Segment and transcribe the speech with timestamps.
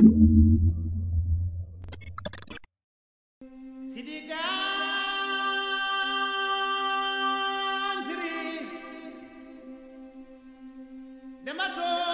[0.00, 0.80] Sidiganjiri
[11.44, 12.09] Demato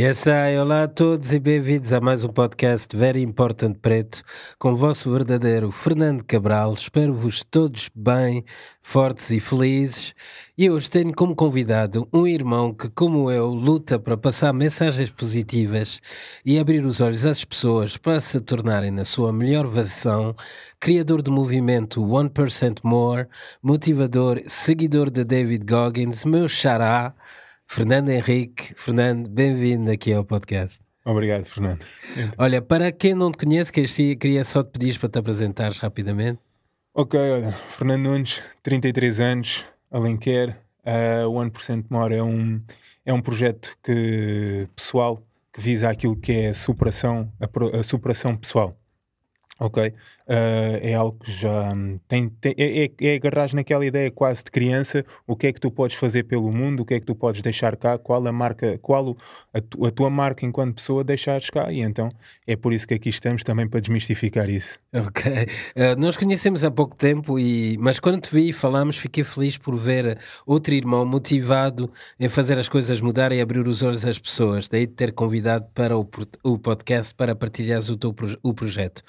[0.00, 0.56] Yes, I.
[0.58, 4.22] Olá a todos e bem-vindos a mais um podcast Very Important Preto
[4.58, 6.72] com o vosso verdadeiro Fernando Cabral.
[6.72, 8.42] Espero-vos todos bem,
[8.80, 10.14] fortes e felizes.
[10.56, 16.00] E hoje tenho como convidado um irmão que, como eu, luta para passar mensagens positivas
[16.46, 20.34] e abrir os olhos às pessoas para se tornarem na sua melhor versão.
[20.80, 23.28] Criador do movimento 1% More,
[23.62, 27.14] motivador, seguidor de David Goggins, meu xará.
[27.72, 28.74] Fernando Henrique.
[28.74, 30.80] Fernando, bem-vindo aqui ao podcast.
[31.04, 31.86] Obrigado, Fernando.
[32.36, 33.70] Olha, para quem não te conhece,
[34.16, 36.40] queria só te pedir para te apresentares rapidamente.
[36.92, 42.60] Ok, olha, Fernando Nunes, 33 anos, Alenquer, uh, o 1% More é um,
[43.06, 48.36] é um projeto que, pessoal que visa aquilo que é a superação, a, a superação
[48.36, 48.76] pessoal
[49.60, 49.92] ok?
[50.30, 51.72] Uh, é algo que já
[52.06, 55.58] tem, tem é, é, é agarrar naquela ideia quase de criança, o que é que
[55.58, 58.30] tu podes fazer pelo mundo, o que é que tu podes deixar cá, qual a
[58.30, 59.16] marca, qual
[59.52, 62.12] a, tu, a tua marca enquanto pessoa deixares cá, e então
[62.46, 64.78] é por isso que aqui estamos também para desmistificar isso.
[64.94, 69.24] Ok, uh, nós conhecemos há pouco tempo, e, mas quando te vi e falámos, fiquei
[69.24, 71.90] feliz por ver outro irmão motivado
[72.20, 75.66] em fazer as coisas mudar e abrir os olhos às pessoas, daí te ter convidado
[75.74, 76.08] para o,
[76.44, 78.14] o podcast para partilhares o teu
[78.44, 79.02] o projeto.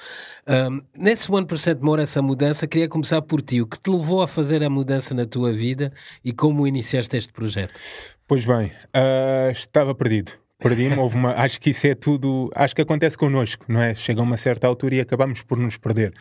[0.47, 0.81] Um,
[1.11, 3.61] nesse 1% More, essa mudança, queria começar por ti.
[3.61, 5.91] O que te levou a fazer a mudança na tua vida
[6.23, 7.73] e como iniciaste este projeto?
[8.25, 10.31] Pois bem, uh, estava perdido.
[10.57, 11.33] Perdi-me, houve uma.
[11.33, 12.49] Acho que isso é tudo.
[12.55, 13.93] Acho que acontece connosco, não é?
[13.93, 16.13] Chega a uma certa altura e acabamos por nos perder.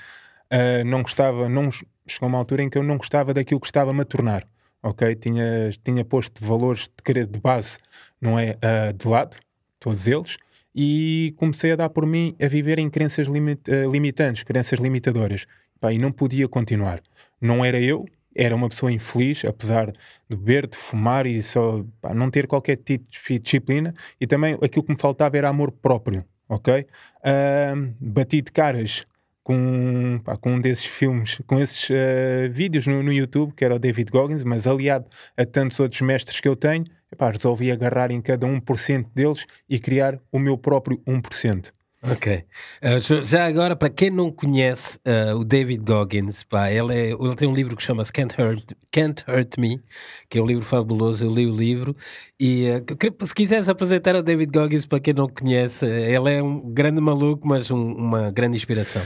[0.53, 4.01] Uh, não gostava, não chegou uma altura em que eu não gostava daquilo que estava-me
[4.01, 4.45] a tornar,
[4.83, 5.15] ok?
[5.15, 7.79] Tinha, tinha posto valores de de base,
[8.21, 8.57] não é?
[8.57, 9.37] Uh, de lado,
[9.79, 10.37] todos eles,
[10.75, 15.47] e comecei a dar por mim a viver em crenças uh, limitantes, crenças limitadoras.
[15.81, 17.03] Pá, e não podia continuar.
[17.41, 22.15] Não era eu, era uma pessoa infeliz, apesar de beber, de fumar e só pá,
[22.15, 23.95] não ter qualquer tipo de disciplina.
[24.21, 26.87] E também aquilo que me faltava era amor próprio, ok?
[27.19, 29.07] Uh, bati de caras
[29.43, 33.75] com, pá, com um desses filmes, com esses uh, vídeos no, no, YouTube, que era
[33.75, 35.07] o David Goggins, mas aliado
[35.37, 39.79] a tantos outros mestres que eu tenho, epá, resolvi agarrar em cada 1% deles e
[39.79, 41.73] criar o meu próprio 1%.
[42.03, 42.45] Ok.
[42.83, 47.37] Uh, já agora, para quem não conhece uh, o David Goggins, pá, ele, é, ele
[47.37, 49.83] tem um livro que chama-se Can't Hurt, Can't Hurt Me,
[50.27, 51.27] que é um livro fabuloso.
[51.27, 51.95] Eu li o livro.
[52.39, 56.73] E uh, se quiseres apresentar o David Goggins para quem não conhece, ele é um
[56.73, 59.03] grande maluco, mas um, uma grande inspiração.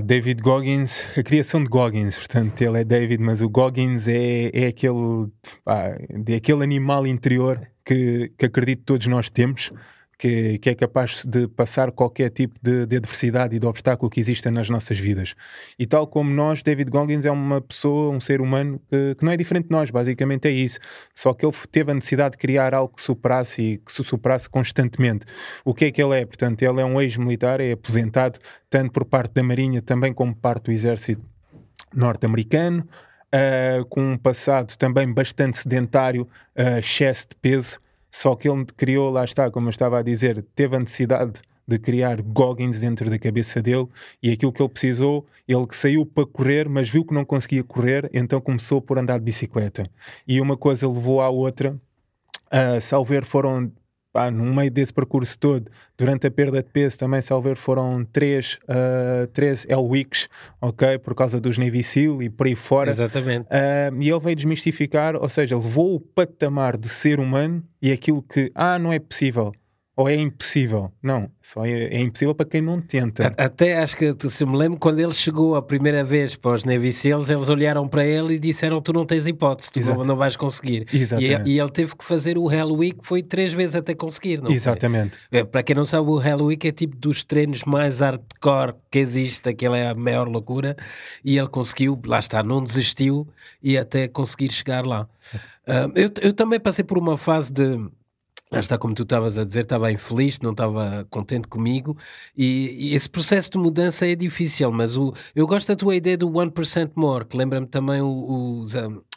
[0.00, 4.66] David Goggins, a criação de Goggins, portanto, ele é David, mas o Goggins é, é,
[4.68, 5.28] aquele,
[5.64, 5.96] pá,
[6.26, 9.72] é aquele animal interior que, que acredito todos nós temos,
[10.22, 14.20] que, que, é capaz de passar qualquer tipo de, de, adversidade e de obstáculo que
[14.20, 15.34] exista nas nossas vidas.
[15.76, 19.32] E tal como nós, David Goggins é uma pessoa, um ser humano que, que, não
[19.32, 20.78] é diferente de nós, basicamente é isso.
[21.12, 24.48] Só que ele teve a necessidade de criar algo que superasse e que se superasse
[24.48, 25.26] constantemente.
[25.64, 26.24] O que é que ele é?
[26.24, 28.38] Portanto, ele é um ex-militar, é aposentado,
[28.70, 31.20] tanto por parte da Marinha também como parte do Exército
[31.92, 32.88] norte-americano.
[33.34, 37.80] Uh, com um passado também bastante sedentário, uh, excesso de peso,
[38.12, 41.78] só que ele criou, lá está, como eu estava a dizer, teve a necessidade de
[41.78, 43.88] criar Goggins dentro da cabeça dele
[44.22, 47.64] e aquilo que ele precisou, ele que saiu para correr, mas viu que não conseguia
[47.64, 49.90] correr, então começou por andar de bicicleta.
[50.28, 51.80] E uma coisa levou à outra.
[52.52, 53.72] Uh, Salver foram
[54.12, 58.58] pá, no meio desse percurso todo, durante a perda de peso, também, salver, foram três,
[58.64, 60.28] uh, três L-Weeks,
[60.60, 60.98] ok?
[60.98, 62.90] Por causa dos Navy SEAL e por aí fora.
[62.90, 63.46] Exatamente.
[63.46, 68.22] Uh, e ele veio desmistificar, ou seja, levou o patamar de ser humano e aquilo
[68.22, 69.52] que, ah, não é possível
[69.94, 70.90] ou é impossível?
[71.02, 73.34] Não, só é, é, impossível para quem não tenta.
[73.36, 76.64] Até acho que tu se me lembro quando ele chegou a primeira vez para os
[76.64, 80.16] Navy Seals, eles olharam para ele e disseram: Tu não tens hipótese, tu não, não,
[80.16, 80.86] vais conseguir.
[80.92, 84.40] E, e, ele teve que fazer o Hell Week, foi três vezes até conseguir.
[84.40, 85.18] Não Exatamente.
[85.30, 88.98] É, para quem não sabe, o Hell Week é tipo dos treinos mais hardcore que
[88.98, 90.74] existe, aquela é a maior loucura.
[91.22, 93.28] E ele conseguiu, lá está, não desistiu
[93.62, 95.06] e até conseguir chegar lá.
[95.66, 97.78] Uh, eu, eu também passei por uma fase de
[98.60, 101.96] está como tu estavas a dizer, estava infeliz, não estava contente comigo
[102.36, 106.16] e, e, esse processo de mudança é difícil, mas o, eu gosto da tua ideia
[106.16, 108.66] do 1% More, que lembra-me também o, o,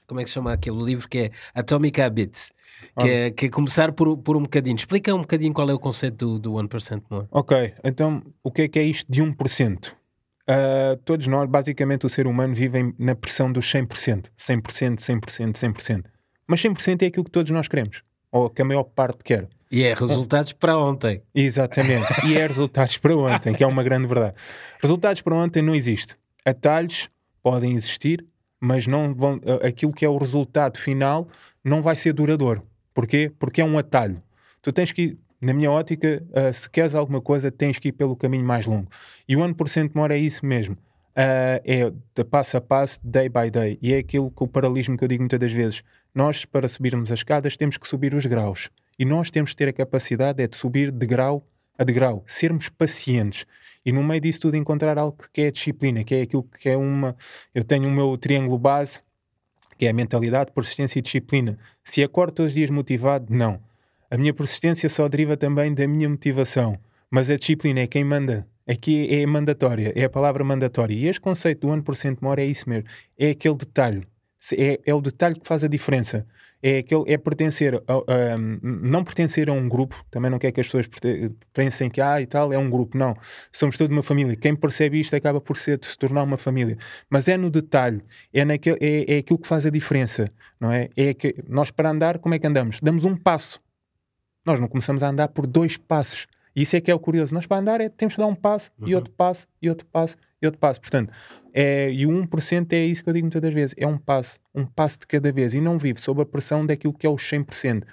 [0.07, 2.51] como é que se chama aquele livro que é Atomic Habits,
[2.97, 3.11] que, ah.
[3.11, 4.75] é, que é começar por, por um bocadinho.
[4.75, 7.27] Explica um bocadinho qual é o conceito do, do 1% More.
[7.31, 9.91] Ok, então o que é que é isto de 1%?
[9.91, 9.95] Uh,
[10.47, 16.03] ah, todos nós, basicamente, o ser humano vive na pressão dos 100%, 100%, 100%, 100%.
[16.47, 18.03] Mas 100% é aquilo que todos nós queremos
[18.35, 19.47] ou que a maior parte quer.
[19.71, 21.21] E é resultados para ontem.
[21.33, 22.27] Exatamente.
[22.27, 24.35] E é resultados para ontem, que é uma grande verdade.
[24.81, 26.17] Resultados para ontem não existe.
[26.45, 27.09] Atalhos
[27.41, 28.25] podem existir,
[28.59, 31.29] mas não vão, aquilo que é o resultado final
[31.63, 32.61] não vai ser duradouro.
[32.93, 33.31] Porquê?
[33.39, 34.21] Porque é um atalho.
[34.61, 38.17] Tu tens que, na minha ótica, uh, se queres alguma coisa, tens que ir pelo
[38.17, 38.89] caminho mais longo.
[39.27, 40.75] E o 1% de mora é isso mesmo.
[40.75, 43.79] Uh, é de passo a passo, day by day.
[43.81, 45.83] E é aquilo que o paralismo que eu digo muitas das vezes.
[46.15, 48.69] Nós, para subirmos as escadas, temos que subir os graus.
[48.97, 51.45] E nós temos que ter a capacidade é de subir de grau
[51.77, 53.45] a degrau, sermos pacientes.
[53.85, 56.77] E no meio disso tudo encontrar algo que é disciplina, que é aquilo que é
[56.77, 57.17] uma...
[57.53, 59.01] Eu tenho o meu triângulo base,
[59.77, 61.59] que é a mentalidade, persistência e disciplina.
[61.83, 63.59] Se acordo todos os dias motivado, não.
[64.09, 66.79] A minha persistência só deriva também da minha motivação.
[67.11, 68.47] Mas a disciplina é quem manda.
[68.65, 70.95] Aqui é mandatória, é a palavra mandatória.
[70.95, 72.87] E este conceito do 1% mora é isso mesmo.
[73.19, 74.07] É aquele detalhe
[74.53, 76.25] é, é o detalhe que faz a diferença.
[76.61, 77.93] É, aquele, é pertencer, a,
[78.33, 80.87] a, não pertencer a um grupo, também não quer que as pessoas
[81.53, 83.15] pensem que ah e tal, é um grupo, não.
[83.51, 84.35] Somos toda uma família.
[84.35, 86.77] Quem percebe isto acaba por ser, se tornar uma família.
[87.09, 88.01] Mas é no detalhe,
[88.33, 90.89] é, naquele, é, é aquilo que faz a diferença, não é?
[90.97, 92.79] É que nós para andar, como é que andamos?
[92.81, 93.59] Damos um passo.
[94.43, 96.25] Nós não começamos a andar por dois passos.
[96.55, 97.33] Isso é que é o curioso.
[97.33, 98.87] Nós para andar é, temos que dar um passo uhum.
[98.87, 100.15] e outro passo e outro passo
[100.45, 100.79] e outro passo.
[100.79, 101.11] Portanto,
[101.53, 104.39] é, e o 1% é isso que eu digo muitas das vezes: é um passo,
[104.53, 107.15] um passo de cada vez e não vive sob a pressão daquilo que é o
[107.15, 107.83] 100%.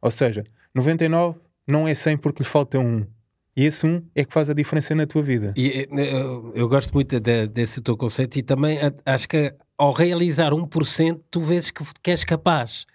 [0.00, 0.44] Ou seja,
[0.74, 3.06] 99 não é 100 porque lhe falta um.
[3.54, 5.52] E esse um é que faz a diferença na tua vida.
[5.56, 10.52] E eu, eu gosto muito de, desse teu conceito e também acho que ao realizar
[10.52, 12.86] 1%, tu vês que, que és capaz.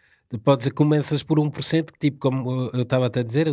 [0.43, 3.47] Pode ser começas por 1%, que tipo, como eu estava a dizer,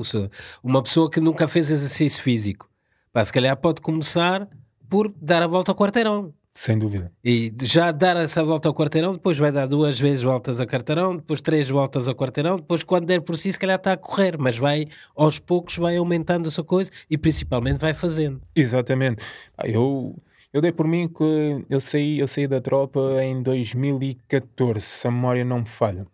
[0.63, 2.69] uma pessoa que nunca fez exercício físico,
[3.13, 4.49] pá, se calhar pode começar
[4.89, 6.33] por dar a volta ao quarteirão.
[6.57, 7.11] Sem dúvida.
[7.25, 11.17] E já dar essa volta ao quarteirão, depois vai dar duas vezes voltas ao quarteirão,
[11.17, 14.39] depois três voltas ao quarteirão, depois quando der por si, se calhar está a correr,
[14.39, 14.87] mas vai
[15.17, 18.41] aos poucos, vai aumentando a sua coisa e principalmente vai fazendo.
[18.55, 19.25] Exatamente.
[19.65, 20.17] Eu,
[20.53, 25.11] eu dei por mim que eu saí, eu saí da tropa em 2014, se a
[25.11, 26.07] memória não me falha.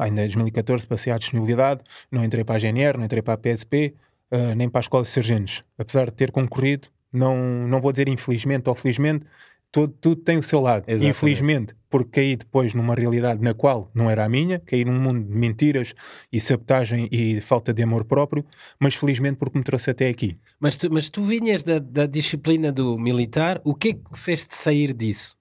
[0.00, 3.94] em 2014 passei à disponibilidade, não entrei para a GNR, não entrei para a PSP,
[4.32, 5.62] uh, eh, nem para a Escola de Sargentos.
[5.78, 7.36] Apesar de ter concorrido, não,
[7.68, 9.24] não vou dizer infelizmente ou felizmente,
[9.72, 10.84] tudo, tudo tem o seu lado.
[10.86, 11.16] Exatamente.
[11.16, 15.24] Infelizmente, porque caí depois numa realidade na qual não era a minha, caí num mundo
[15.24, 15.94] de mentiras
[16.30, 18.44] e sabotagem e falta de amor próprio,
[18.78, 20.38] mas felizmente porque me trouxe até aqui.
[20.60, 24.56] Mas tu, mas tu vinhas da, da disciplina do militar, o que é que fez-te
[24.56, 25.36] sair disso?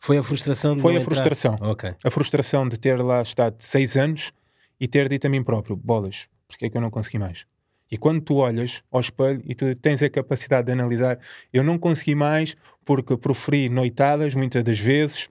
[0.00, 1.14] Foi a frustração de Foi a entrar?
[1.14, 1.54] frustração.
[1.70, 1.94] Okay.
[2.04, 4.32] A frustração de ter lá estado seis anos
[4.78, 7.46] e ter dito a mim próprio, bolas, porque é que eu não consegui mais?
[7.94, 11.16] E quando tu olhas ao espelho e tu tens a capacidade de analisar,
[11.52, 15.28] eu não consegui mais porque proferi noitadas muitas das vezes,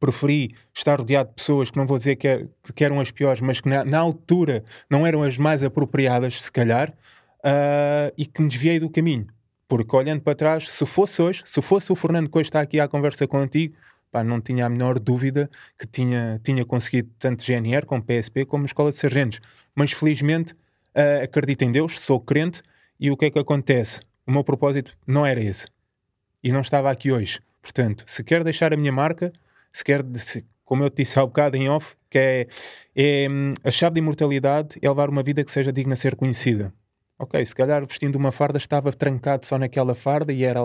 [0.00, 3.42] preferi estar rodeado de pessoas que não vou dizer que, é, que eram as piores,
[3.42, 6.88] mas que na, na, altura não eram as mais apropriadas, se calhar,
[7.40, 9.26] uh, e que me desviei do caminho.
[9.68, 12.80] Porque olhando para trás, se fosse hoje, se fosse o Fernando que hoje está aqui
[12.80, 13.76] à conversa contigo,
[14.10, 18.64] pá, não tinha a menor dúvida que tinha, tinha conseguido tanto GNR como PSP como
[18.64, 19.38] Escola de Sargentos.
[19.74, 20.56] Mas felizmente
[20.94, 22.62] uh, acredito em Deus, sou crente
[22.98, 24.00] e o que é que acontece?
[24.26, 25.66] O meu propósito não era esse.
[26.42, 27.40] E não estava aqui hoje.
[27.60, 29.32] Portanto, se quer deixar a minha marca,
[29.72, 32.46] se quer, se, como eu te disse há um bocado em off, que é,
[32.94, 33.26] é
[33.64, 36.72] a chave de imortalidade é levar uma vida que seja digna de ser conhecida.
[37.18, 40.60] Ok, se calhar vestindo uma farda estava trancado só naquela farda e era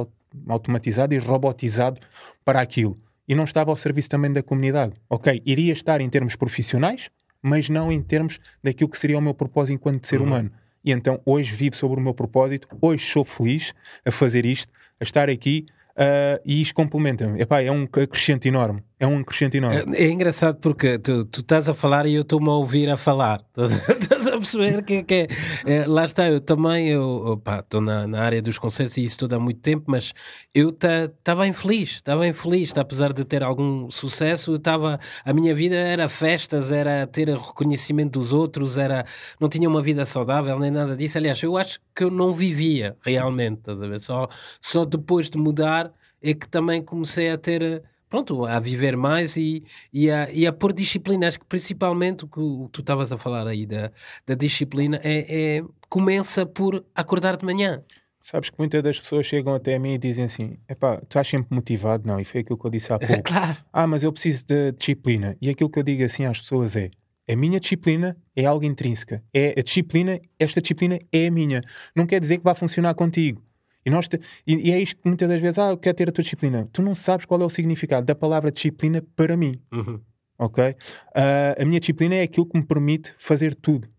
[0.48, 2.02] automatizado e robotizado
[2.44, 3.00] para aquilo.
[3.28, 4.94] E não estava ao serviço também da comunidade.
[5.10, 7.10] Ok, iria estar em termos profissionais,
[7.42, 10.28] mas não em termos daquilo que seria o meu propósito enquanto ser uhum.
[10.28, 10.52] humano.
[10.84, 13.74] E então hoje vivo sobre o meu propósito, hoje sou feliz
[14.06, 17.42] a fazer isto, a estar aqui uh, e isto complementa-me.
[17.42, 18.82] É um crescente enorme.
[19.00, 19.96] É um crescente enorme.
[19.96, 22.98] É, é engraçado porque tu, tu, estás a falar e eu estou-me a ouvir a
[22.98, 23.42] falar.
[23.58, 25.28] Estás perceber que, que é,
[25.66, 29.40] é, Lá está, eu também estou na, na, área dos concertos e isso tudo há
[29.40, 30.14] muito tempo, mas
[30.54, 36.08] eu estava infeliz, estava infeliz, apesar de ter algum sucesso, estava a minha vida era
[36.10, 39.06] festas, era ter reconhecimento dos outros, era
[39.40, 41.18] não tinha uma vida saudável nem nada disso.
[41.18, 43.62] Aliás, eu acho que eu não vivia realmente?
[44.00, 44.28] Só,
[44.62, 45.92] só depois de mudar
[46.22, 49.64] é que também comecei a ter pronto, a viver mais e,
[49.94, 51.28] e, a, e a pôr disciplina.
[51.28, 53.92] Acho que principalmente o que tu estavas a falar aí da,
[54.26, 57.84] da disciplina é, é, começa por acordar de manhã.
[58.20, 61.28] Sabes que muitas das pessoas chegam até a mim e dizem assim: epá, tu estás
[61.28, 62.06] sempre motivado?
[62.06, 63.24] Não, e foi aquilo que eu disse há pouco.
[63.24, 63.58] claro.
[63.72, 65.38] Ah, mas eu preciso de disciplina.
[65.42, 66.92] E aquilo que eu digo assim às pessoas é:
[67.30, 69.24] a minha disciplina é algo intrínseca.
[69.34, 71.62] É a disciplina, esta disciplina é a minha.
[71.96, 73.42] Não quer dizer que vai funcionar contigo.
[73.90, 74.20] E, nós te...
[74.46, 76.70] e, é isto que muitas das vezes, ah, eu quero ter a tua disciplina.
[76.72, 79.60] Tu não sabes qual é o significado da palavra disciplina para mim.
[79.72, 80.00] Uhum.
[80.38, 80.64] Ok?
[80.64, 83.90] Uh, a minha disciplina é aquilo que me permite fazer tudo.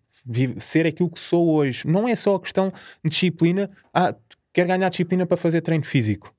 [0.58, 1.86] ser aquilo que sou hoje.
[1.86, 2.72] Não é só a questão
[3.04, 3.68] de disciplina.
[3.92, 4.14] Ah,
[4.52, 6.32] quero ganhar disciplina para fazer treino físico.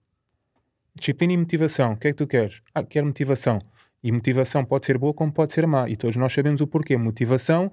[0.95, 1.93] Disciplina e motivação.
[1.93, 2.61] O que é que tu queres?
[2.73, 3.59] Ah, quero motivação.
[4.01, 5.89] E motivação pode ser boa como pode ser má.
[5.89, 6.97] E todos nós sabemos o porquê.
[6.97, 7.69] Motivação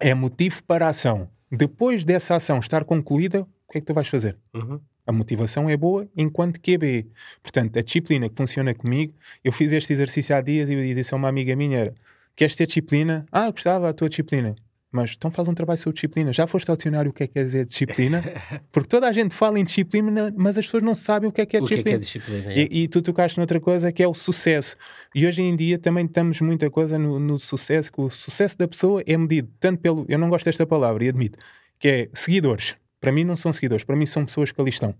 [0.00, 1.28] é motivo para a ação.
[1.50, 4.36] Depois dessa ação estar concluída, que é que tu vais fazer?
[4.54, 4.80] Uhum.
[5.06, 7.04] A motivação é boa enquanto que é.
[7.42, 11.16] Portanto, a disciplina que funciona comigo, eu fiz este exercício há dias e disse a
[11.16, 11.94] uma amiga minha: era,
[12.36, 13.26] queres ter disciplina?
[13.32, 14.54] Ah, gostava a tua disciplina.
[14.92, 16.32] Mas então faz um trabalho sobre disciplina.
[16.32, 18.24] Já foste ao dicionário o que é que quer dizer disciplina?
[18.72, 21.46] Porque toda a gente fala em disciplina, mas as pessoas não sabem o que é
[21.46, 21.84] que é disciplina.
[21.84, 22.58] Que é, que é disciplina é.
[22.58, 24.76] E, e, tu tocaste noutra coisa que é o sucesso.
[25.14, 28.66] E hoje em dia também estamos muita coisa no, no sucesso, que o sucesso da
[28.66, 30.04] pessoa é medido tanto pelo.
[30.08, 31.38] Eu não gosto desta palavra e admito,
[31.78, 32.74] que é seguidores.
[33.00, 34.94] Para mim não são seguidores, para mim são pessoas que ali estão.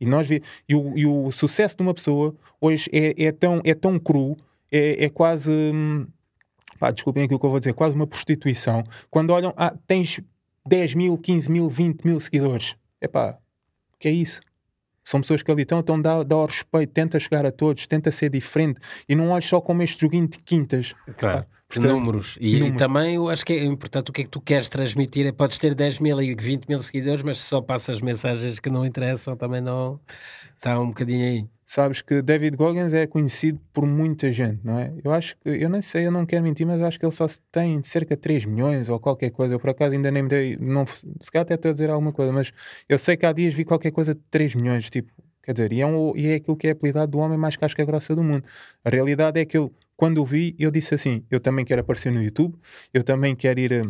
[0.00, 0.42] E, nós e,
[0.74, 4.36] o, e o sucesso de uma pessoa hoje é, é, tão, é tão cru,
[4.70, 5.50] é, é quase.
[5.50, 6.06] Hum,
[6.78, 8.82] pá, desculpem aquilo que eu vou dizer, quase uma prostituição.
[9.10, 10.20] Quando olham, ah, tens
[10.66, 12.76] 10 mil, 15 mil, 20 mil seguidores.
[13.00, 13.38] É pá,
[13.98, 14.40] que é isso?
[15.04, 18.10] São pessoas que ali estão, então dá, dá o respeito, tenta chegar a todos, tenta
[18.10, 20.94] ser diferente e não olhes só como este joguinho de quintas.
[21.18, 21.44] Claro.
[21.68, 22.36] Portanto, números.
[22.40, 22.74] E, números.
[22.74, 25.32] e, também eu acho que é importante o que é que tu queres transmitir.
[25.34, 28.84] Podes ter 10 mil e 20 mil seguidores, mas se só passas mensagens que não
[28.84, 30.00] interessam, também não
[30.56, 31.46] está um bocadinho aí.
[31.66, 34.92] Sabes que David Goggins é conhecido por muita gente, não é?
[35.02, 37.26] Eu acho que, eu nem sei, eu não quero mentir, mas acho que ele só
[37.50, 39.54] tem cerca de 3 milhões ou qualquer coisa.
[39.54, 42.12] Eu por acaso ainda nem me dei, não, se calhar até estou a dizer alguma
[42.12, 42.52] coisa, mas
[42.86, 45.10] eu sei que há dias vi qualquer coisa de 3 milhões, tipo,
[45.42, 47.82] quer dizer, e é, um, e é aquilo que é apelidado do homem mais casca
[47.84, 48.44] grossa do mundo.
[48.84, 52.10] A realidade é que eu quando o vi, eu disse assim: eu também quero aparecer
[52.10, 52.56] no YouTube,
[52.92, 53.84] eu também quero ir eh,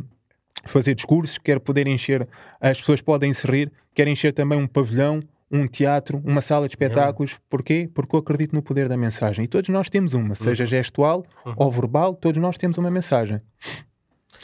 [0.65, 2.29] fazer discursos, quero poder encher,
[2.61, 5.21] as pessoas podem se rir, quero encher também um pavilhão,
[5.51, 7.39] um teatro, uma sala de espetáculos.
[7.49, 7.89] Porquê?
[7.93, 9.45] Porque eu acredito no poder da mensagem.
[9.45, 10.71] E todos nós temos uma, seja uhum.
[10.71, 11.55] gestual uhum.
[11.57, 13.41] ou verbal, todos nós temos uma mensagem.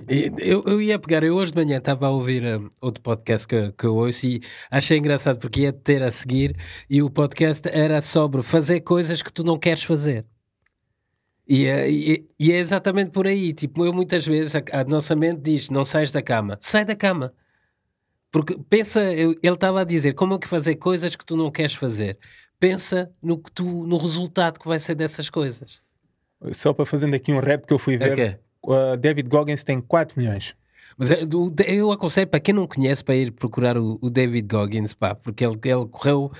[0.08, 3.46] Eu, eu ia pegar, eu hoje de manhã estava a ouvir um, eh, outro podcast
[3.46, 4.40] que, que eu ouço e
[4.70, 6.56] achei engraçado porque ia ter a seguir
[6.88, 10.24] e o podcast era sobre fazer coisas que tu não queres fazer.
[11.50, 13.52] E é, e, e é exatamente por aí.
[13.52, 16.56] Tipo, eu muitas vezes, a, a nossa mente diz: não sais da cama.
[16.60, 17.34] Sai da cama.
[18.30, 21.50] Porque pensa, eu, ele estava a dizer como é que fazer coisas que tu não
[21.50, 22.16] queres fazer.
[22.60, 25.82] Pensa no, que tu, no resultado que vai ser dessas coisas.
[26.52, 28.36] Só para fazendo aqui um rap que eu fui ver, okay.
[28.64, 30.54] uh, David Goggins tem 4 milhões.
[30.96, 31.26] Mas é,
[31.66, 35.44] eu aconselho para quem não conhece para ir procurar o, o David Goggins, pá, porque
[35.44, 36.30] ele, ele correu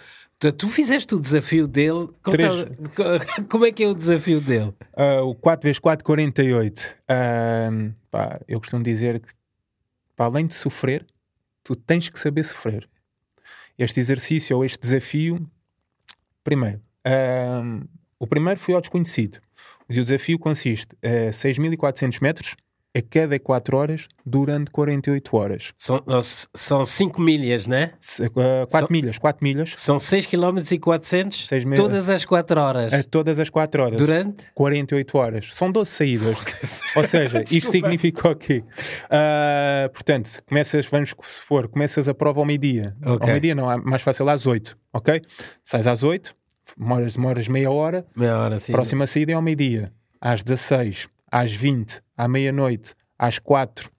[0.41, 2.09] Tu fizeste o desafio dele.
[2.23, 4.73] Como, tá, como é que é o desafio dele?
[4.97, 6.97] Uh, o 4x4 48.
[7.03, 9.35] Uh, pá, eu costumo dizer que,
[10.17, 11.07] para além de sofrer,
[11.63, 12.89] tu tens que saber sofrer.
[13.79, 15.47] Este exercício ou este desafio,
[16.43, 17.87] primeiro, uh,
[18.19, 19.41] O primeiro foi ao desconhecido.
[19.89, 22.57] O desafio consiste em 6.400 metros
[22.97, 25.73] a cada 4 horas durante 48 horas.
[25.77, 26.03] São,
[26.55, 27.93] são 5 milhas, né?
[28.69, 29.75] 4 uh, milhas, 4 milhas.
[29.77, 31.77] São 6 km e 400 6 mil...
[31.77, 32.93] todas as 4 horas.
[32.93, 33.97] A todas as 4 horas.
[33.97, 34.47] Durante?
[34.55, 35.55] 48 horas.
[35.55, 36.81] São 12 saídas.
[36.97, 38.65] Ou seja, isto significa o quê?
[39.05, 42.97] Uh, portanto, começas, vamos supor, começas a prova ao meio-dia.
[43.01, 43.13] Okay.
[43.21, 45.23] Ao meio-dia não, é mais fácil às 8, ok?
[45.63, 46.35] Sais às 8,
[46.77, 48.05] demoras, demoras meia hora.
[48.17, 48.73] Meia hora, sim.
[48.73, 49.93] Próxima saída é ao meio-dia.
[50.21, 53.91] Às 16, às 20, à meia-noite, às 4,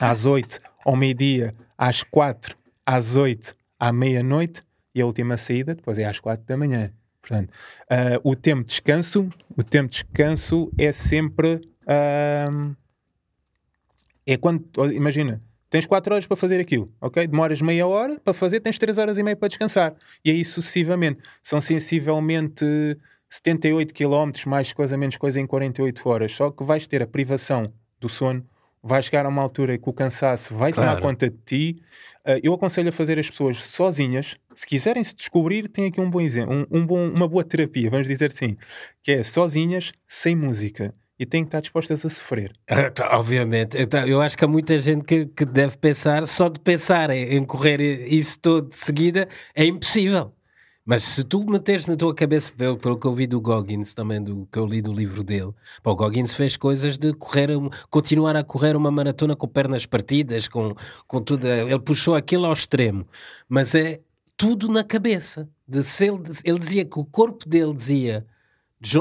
[0.00, 4.62] às 8, ao meio-dia, às 4, às 8, à meia-noite
[4.94, 6.92] e a última saída depois é às 4 da manhã.
[7.20, 11.54] Portanto, uh, o tempo de descanso, o tempo de descanso é sempre
[11.84, 12.76] uh,
[14.26, 17.26] é quando, imagina, tens 4 horas para fazer aquilo, ok?
[17.26, 19.94] Demoras meia hora para fazer, tens 3 horas e meia para descansar.
[20.24, 21.20] E aí sucessivamente.
[21.42, 22.64] São sensivelmente
[23.32, 26.32] 78 km, mais coisa, menos coisa, em 48 horas.
[26.32, 28.44] Só que vais ter a privação do sono,
[28.82, 30.90] vai chegar a uma altura que o cansaço vai claro.
[30.90, 31.82] tomar conta de ti.
[32.26, 34.36] Uh, eu aconselho a fazer as pessoas sozinhas.
[34.54, 37.88] Se quiserem se descobrir, tem aqui um bom exemplo, um, um bom, uma boa terapia,
[37.88, 38.54] vamos dizer assim,
[39.02, 42.52] que é sozinhas, sem música e têm que estar dispostas a sofrer.
[43.12, 43.80] Obviamente.
[43.80, 47.44] Então, eu acho que há muita gente que, que deve pensar, só de pensar em
[47.44, 47.80] correr
[48.12, 50.32] isso todo de seguida, é impossível.
[50.84, 54.22] Mas se tu meteres na tua cabeça, pelo, pelo que eu vi do Goggins, também
[54.22, 57.50] do que eu li do livro dele, pô, o Goggins fez coisas de correr,
[57.88, 60.74] continuar a correr uma maratona com pernas partidas, com,
[61.06, 61.46] com tudo.
[61.46, 63.06] Ele puxou aquilo ao extremo,
[63.48, 64.00] mas é
[64.36, 65.48] tudo na cabeça.
[65.68, 68.26] De, ele, ele dizia que o corpo dele dizia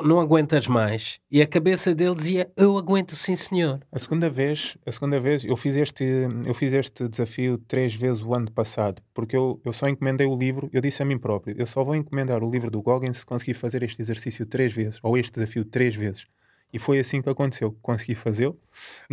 [0.04, 1.20] não aguentas mais.
[1.30, 3.80] E a cabeça dele dizia: Eu aguento, sim, senhor.
[3.92, 6.04] A segunda vez, a segunda vez eu fiz este,
[6.46, 10.38] eu fiz este desafio três vezes o ano passado, porque eu, eu só encomendei o
[10.38, 10.70] livro.
[10.72, 13.54] Eu disse a mim próprio: Eu só vou encomendar o livro do Goggins se conseguir
[13.54, 16.26] fazer este exercício três vezes, ou este desafio três vezes.
[16.74, 17.76] E foi assim que aconteceu.
[17.82, 18.58] Consegui fazê-lo.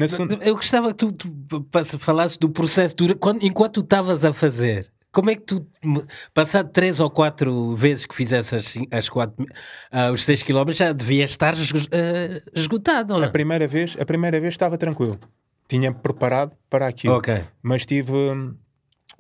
[0.07, 0.35] Segunda...
[0.37, 4.91] Eu gostava que tu, tu falasses do processo, quando, enquanto tu estavas a fazer.
[5.19, 5.67] Como é que tu,
[6.33, 9.45] passado três ou quatro vezes que fizesse as, as quatro,
[9.93, 11.57] uh, os seis quilómetros, já devia estar uh,
[12.55, 13.25] esgotado, não?
[13.25, 15.19] A primeira vez, a primeira vez estava tranquilo.
[15.67, 17.17] Tinha preparado para aquilo.
[17.17, 17.41] Okay.
[17.61, 18.55] Mas tive hum,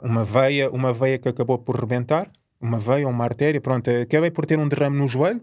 [0.00, 2.30] uma veia, uma veia que acabou por rebentar,
[2.61, 5.42] uma veia, uma artéria, pronto, acabei por ter um derrame no joelho.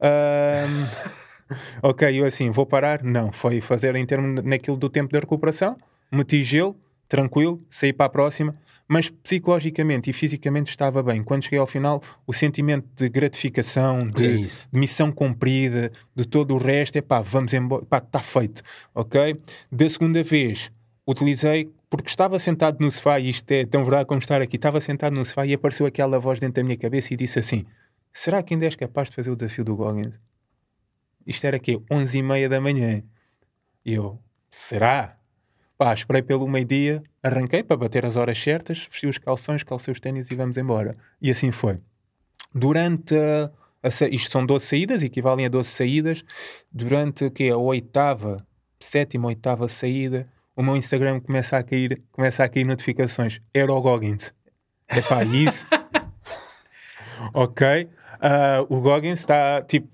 [0.00, 0.86] Um,
[1.82, 3.02] ok, eu assim, vou parar?
[3.02, 5.76] Não, foi fazer em termos naquilo do tempo da recuperação,
[6.08, 6.76] meti gelo,
[7.08, 8.54] tranquilo, saí para a próxima
[8.88, 11.22] mas psicologicamente e fisicamente estava bem.
[11.22, 16.58] Quando cheguei ao final, o sentimento de gratificação, de, é missão cumprida, de todo o
[16.58, 18.62] resto, é pá, vamos embora, pá, está feito,
[18.94, 19.38] ok?
[19.70, 20.72] Da segunda vez,
[21.06, 24.80] utilizei, porque estava sentado no sofá, e isto é tão verdade como estar aqui, estava
[24.80, 27.66] sentado no sofá e apareceu aquela voz dentro da minha cabeça e disse assim:
[28.10, 30.18] será que ainda és capaz de fazer o desafio do Goggins?
[31.26, 33.02] Isto era aqui, 11 e meia da manhã.
[33.84, 34.18] E eu,
[34.50, 35.17] será?
[35.78, 40.00] Pá, esperei pelo meio-dia, arranquei para bater as horas certas, vesti os calções, calcei os
[40.00, 40.96] ténis e vamos embora.
[41.22, 41.78] E assim foi.
[42.52, 43.48] Durante a,
[43.80, 46.24] a, isto são 12 saídas, equivalem a 12 saídas.
[46.72, 47.50] Durante o quê?
[47.50, 48.44] a oitava,
[48.80, 53.40] sétima, oitava saída, o meu Instagram começa a cair, começa a cair notificações.
[53.54, 54.34] Era o Goggins.
[54.88, 55.64] Epá, isso.
[57.32, 57.84] ok.
[57.84, 59.86] Uh, o Goggins está tipo.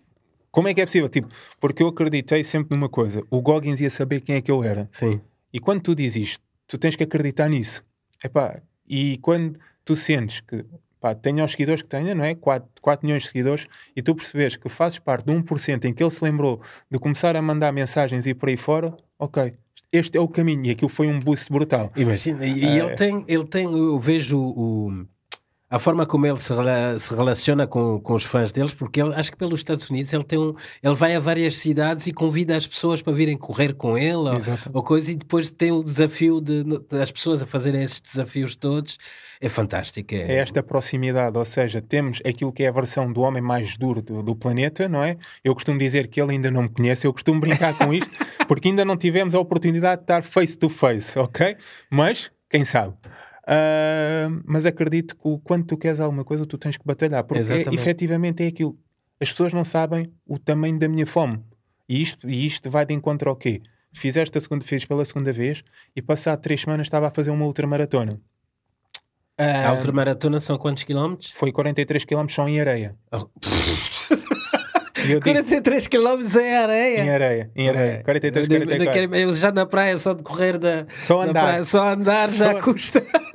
[0.50, 1.10] Como é que é possível?
[1.10, 1.28] Tipo,
[1.60, 4.88] porque eu acreditei sempre numa coisa: o Goggins ia saber quem é que eu era.
[4.90, 5.20] Sim.
[5.54, 7.84] E quando tu dizes isto, tu tens que acreditar nisso.
[8.24, 10.64] Epá, e quando tu sentes que
[10.98, 12.34] pá, tenha os seguidores que tenha, não é?
[12.34, 16.02] 4, 4 milhões de seguidores, e tu percebes que fazes parte de 1% em que
[16.02, 19.54] ele se lembrou de começar a mandar mensagens e por aí fora, ok,
[19.92, 20.66] este é o caminho.
[20.66, 21.92] E aquilo foi um boost brutal.
[21.94, 22.78] Imagina, e, é...
[22.78, 25.06] ele, tem, ele tem, eu vejo o
[25.74, 26.54] a forma como ele se,
[27.00, 30.22] se relaciona com, com, os fãs deles, porque ele, acho que pelos Estados Unidos ele
[30.22, 33.98] tem um, ele vai a várias cidades e convida as pessoas para virem correr com
[33.98, 34.34] ele ou,
[34.72, 38.98] ou, coisa, e depois tem o desafio de, das pessoas a fazerem esses desafios todos.
[39.40, 40.14] É fantástico.
[40.14, 40.18] É...
[40.18, 40.36] é...
[40.36, 44.22] esta proximidade, ou seja, temos aquilo que é a versão do homem mais duro do,
[44.22, 45.16] do, planeta, não é?
[45.42, 48.12] Eu costumo dizer que ele ainda não me conhece, eu costumo brincar com isto,
[48.46, 51.56] porque ainda não tivemos a oportunidade de estar face to face, ok?
[51.90, 52.94] Mas, quem sabe?
[53.44, 57.74] Uh, mas acredito que quando tu queres alguma coisa, tu tens que batalhar, porque é,
[57.74, 58.78] efetivamente é aquilo.
[59.20, 61.42] As pessoas não sabem o tamanho da minha fome.
[61.88, 63.62] E isto, e isto vai de encontro ao quê?
[63.92, 65.62] Fizeste a segunda vez pela segunda vez
[65.94, 68.20] e passado três semanas estava a fazer uma ultramaratona.
[69.38, 71.30] Uh, a ultramaratona são quantos quilómetros?
[71.32, 72.96] Foi 43 quilómetros só em areia.
[73.12, 73.28] Oh.
[75.12, 77.00] Eu digo, 43 km é areia.
[77.04, 78.02] em areia, em areia.
[78.04, 79.14] 43, Eu- eu- 44.
[79.16, 81.42] eu já na praia, só de correr da, Só da andar.
[81.42, 83.04] praia, só andar já Só- custa.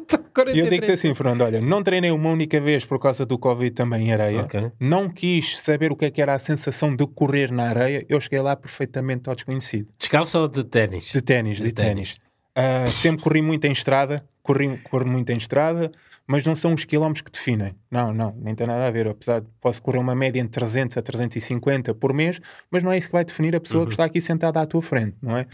[0.54, 3.72] E eu digo-te assim, Fernando, olha, não treinei uma única vez por causa do Covid
[3.76, 4.42] também em areia.
[4.42, 4.72] Ok.
[4.80, 8.00] Não quis saber o que é que era a sensação de correr na areia.
[8.08, 9.88] Eu cheguei lá perfeitamente ao desconhecido.
[10.00, 11.12] Descalço ou de ténis?
[11.12, 12.18] De ténis, de, De ténis.
[12.56, 15.92] Ah, sempre corri muito em estrada, corri, corro muito em estrada,
[16.30, 17.74] mas não são os quilómetros que definem.
[17.90, 19.08] Não, não, nem tem nada a ver.
[19.08, 22.40] Apesar de posso correr uma média entre 300 a 350 por mês,
[22.70, 24.80] mas não é isso que vai definir a pessoa que está aqui sentada à tua
[24.80, 25.48] frente, não é?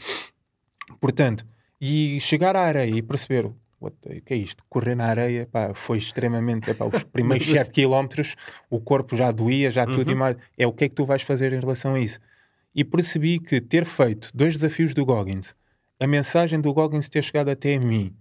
[0.99, 1.45] Portanto,
[1.79, 3.45] e chegar à areia e perceber
[3.79, 3.89] o
[4.25, 4.65] que é isto?
[4.67, 6.69] Correr na areia pá, foi extremamente.
[6.69, 8.35] epá, os primeiros 7 quilómetros,
[8.69, 10.35] o corpo já doía, já tudo e mais.
[10.57, 12.19] É o que é que tu vais fazer em relação a isso?
[12.75, 15.55] E percebi que ter feito dois desafios do Goggins,
[16.01, 18.13] a mensagem do Goggins ter chegado até a mim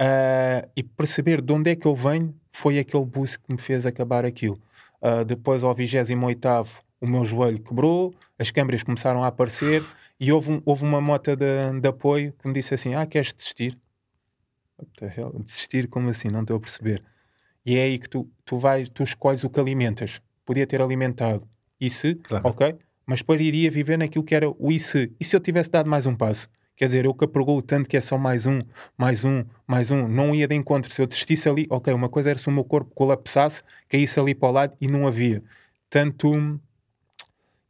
[0.00, 3.84] ah, e perceber de onde é que eu venho foi aquele boost que me fez
[3.86, 4.58] acabar aquilo.
[5.02, 6.10] Ah, depois, ao 28,
[7.00, 9.82] o meu joelho quebrou, as câmeras começaram a aparecer
[10.18, 13.32] e houve, um- houve uma mota de, de apoio que me disse assim: Ah, queres
[13.32, 13.78] desistir?
[15.42, 15.88] Desistir?
[15.88, 16.28] Como assim?
[16.28, 17.02] Não estou a perceber.
[17.64, 20.20] E é aí que tu, tu vais, tu escolhes o que alimentas.
[20.44, 21.46] Podia ter alimentado
[21.80, 22.48] e se, Claro.
[22.48, 25.12] ok, mas depois iria viver naquilo que era o e se.
[25.20, 26.48] E se eu tivesse dado mais um passo?
[26.80, 28.62] Quer dizer, eu que apregou o tanto que é só mais um,
[28.96, 30.90] mais um, mais um, não ia de encontro.
[30.90, 34.34] Se eu desistisse ali, ok, uma coisa era se o meu corpo colapsasse, caísse ali
[34.34, 35.42] para o lado e não havia.
[35.90, 36.58] Tanto.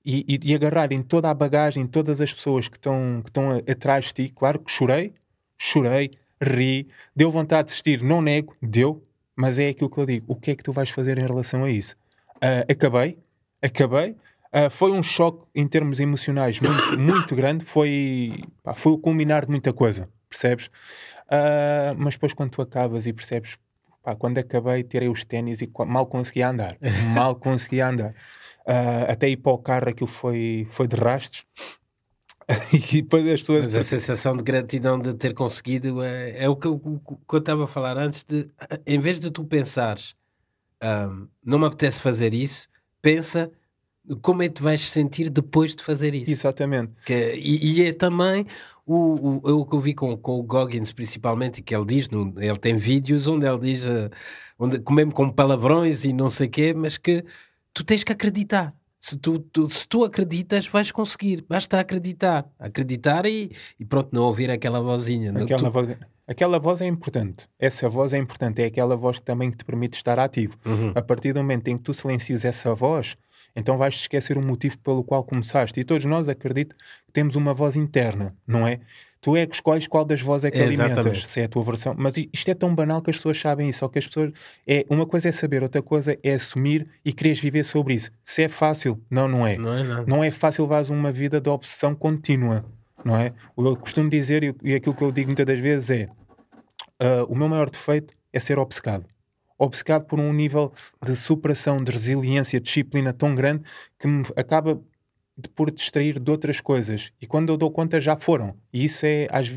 [0.04, 3.48] E, e, e agarrar em toda a bagagem, todas as pessoas que estão, que estão
[3.68, 5.12] atrás de ti, claro que chorei,
[5.58, 10.26] chorei, ri, deu vontade de desistir, não nego, deu, mas é aquilo que eu digo.
[10.28, 11.96] O que é que tu vais fazer em relação a isso?
[12.40, 13.18] Ah, acabei,
[13.60, 14.14] acabei.
[14.52, 17.64] Ah, foi um choque em termos emocionais muito, muito grande.
[17.64, 20.70] Foi, pá, foi o culminar de muita coisa, percebes?
[21.28, 23.56] Ah, mas depois, quando tu acabas e percebes,
[24.02, 26.76] pá, quando acabei, tirei os ténis e mal conseguia andar.
[27.14, 28.14] mal conseguia andar.
[28.66, 31.44] Ah, até ir para o carro, aquilo foi, foi de rastros.
[32.72, 33.62] e depois as pessoas.
[33.62, 37.34] Mas a sensação de gratidão de ter conseguido é, é o que eu o que
[37.34, 38.50] eu estava a falar antes de
[38.84, 40.16] em vez de tu pensares
[40.82, 42.68] "Ahm, não me apetece fazer isso,
[43.00, 43.50] pensa
[44.16, 46.30] como é que vais sentir depois de fazer isso.
[46.30, 46.92] Exatamente.
[47.04, 48.46] Que- e, e é também
[48.86, 52.34] o, o, o que eu vi com, com o Goggins, principalmente, que ele diz, no,
[52.38, 54.10] ele tem vídeos onde ele diz, eh,
[54.58, 57.24] onde, mesmo com palavrões e não sei o quê, mas que
[57.72, 58.74] tu tens que acreditar.
[59.02, 61.42] Se tu, tu- se tu acreditas, vais conseguir.
[61.48, 62.46] Basta acreditar.
[62.58, 65.32] Acreditar e, e pronto, não ouvir aquela vozinha.
[65.32, 65.96] Não- Aquela, tu- voz,
[66.28, 67.48] aquela voz é importante.
[67.58, 68.60] Essa voz é importante.
[68.60, 70.54] É aquela voz que também te permite estar ativo.
[70.66, 70.92] Uhum.
[70.94, 73.16] A partir do momento em que tu silencias essa voz,
[73.54, 75.78] então vais esquecer o motivo pelo qual começaste.
[75.80, 76.74] E todos nós, acredito,
[77.06, 78.80] que temos uma voz interna, não é?
[79.20, 81.94] Tu é que escolhes qual das vozes é que alimentas, se é a tua versão.
[81.96, 83.80] Mas isto é tão banal que as pessoas sabem isso.
[83.80, 84.32] Só que as pessoas.
[84.66, 88.10] É, uma coisa é saber, outra coisa é assumir e quereres viver sobre isso.
[88.24, 89.58] Se é fácil, não, não é.
[89.58, 90.04] Não é nada.
[90.06, 92.64] Não é fácil levares uma vida de obsessão contínua,
[93.04, 93.34] não é?
[93.58, 96.08] Eu costumo dizer e, aquilo que eu digo muitas das vezes é
[97.00, 99.04] ah, o meu maior defeito é ser obcecado.
[99.62, 100.72] Obcecado por um nível
[101.04, 103.62] de superação, de resiliência, de disciplina tão grande
[103.98, 104.80] que me acaba
[105.36, 107.12] de por distrair de outras coisas.
[107.20, 108.56] E quando eu dou conta já foram.
[108.72, 109.48] E isso é, às,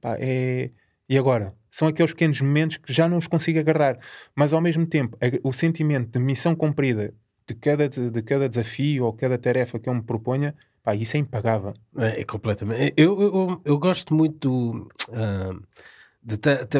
[0.00, 0.70] pá, é...
[1.08, 1.52] E agora?
[1.70, 3.98] São aqueles pequenos momentos que já não os consigo agarrar.
[4.36, 7.12] Mas ao mesmo tempo, o sentimento de missão cumprida
[7.46, 11.20] de cada, de, cada desafio ou cada tarefa que eu me proponha, pá, isso é
[11.20, 11.74] impagável.
[11.98, 12.94] É, é completamente.
[12.96, 15.54] Eu, eu, eu, gosto muito ta-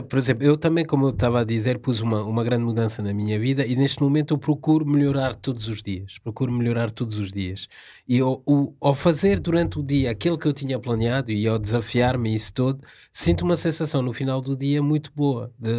[0.08, 3.12] por exemplo, eu também, como eu estava a dizer, pus uma, uma grande mudança na
[3.12, 6.18] minha vida e neste momento eu procuro melhorar todos os dias.
[6.18, 7.68] Procuro melhorar todos os dias.
[8.08, 11.58] E ao, o- ao fazer durante o dia aquilo que eu tinha planeado e ao
[11.58, 12.80] desafiar-me isso todo,
[13.12, 15.52] sinto uma sensação no final do dia muito boa.
[15.58, 15.70] De,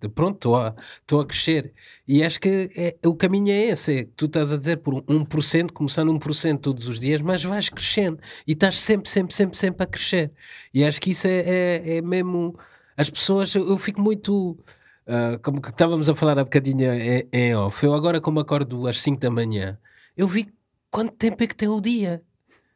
[0.00, 1.74] de pronto, estou a, estou a crescer.
[2.08, 4.00] E acho que é- o caminho é esse.
[4.00, 8.18] É, tu estás a dizer por 1%, começando 1% todos os dias, mas vais crescendo.
[8.46, 10.32] E estás sempre, sempre, sempre, sempre a crescer.
[10.72, 11.40] E acho que isso é,
[11.86, 12.56] é, é mesmo.
[12.96, 14.58] As pessoas, eu, fico muito.
[15.06, 17.84] ah, como que estávamos a falar há bocadinho em, em off.
[17.84, 19.78] Eu agora, como acordo às 5 da manhã,
[20.16, 20.52] eu vi
[20.90, 22.22] quanto tempo é que tem o dia.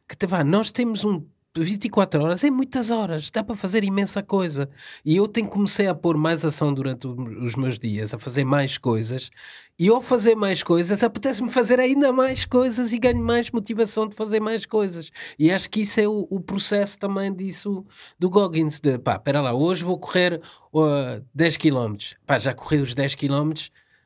[0.07, 1.25] Que te vá, nós temos um
[1.57, 4.69] 24 horas, é muitas horas, dá para fazer imensa coisa.
[5.03, 8.77] E eu tenho comecei a pôr mais ação durante os meus dias, a fazer mais
[8.77, 9.31] coisas.
[9.77, 14.15] E ao fazer mais coisas, apetece-me fazer ainda mais coisas e ganho mais motivação de
[14.15, 15.09] fazer mais coisas.
[15.39, 17.85] E acho que isso é o, o processo também disso
[18.19, 18.79] do Goggins.
[18.79, 20.41] De pá, espera lá, hoje vou correr
[20.73, 21.95] uh, 10 km.
[22.27, 23.53] Pá, já corri os 10 km.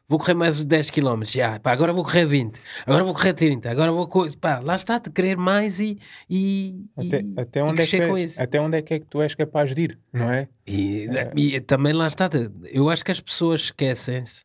[0.07, 3.33] Vou correr mais os 10 km, já, pá, agora vou correr 20, agora vou correr
[3.33, 4.07] 30, agora vou
[4.39, 5.97] pá, lá está, de querer mais e,
[6.29, 8.41] e, Até, e, até, e onde é que, é- isso.
[8.41, 10.49] até onde é que é que tu és capaz de ir, não é?
[10.67, 12.29] E, e também lá está,
[12.65, 14.43] eu acho que as pessoas esquecem-se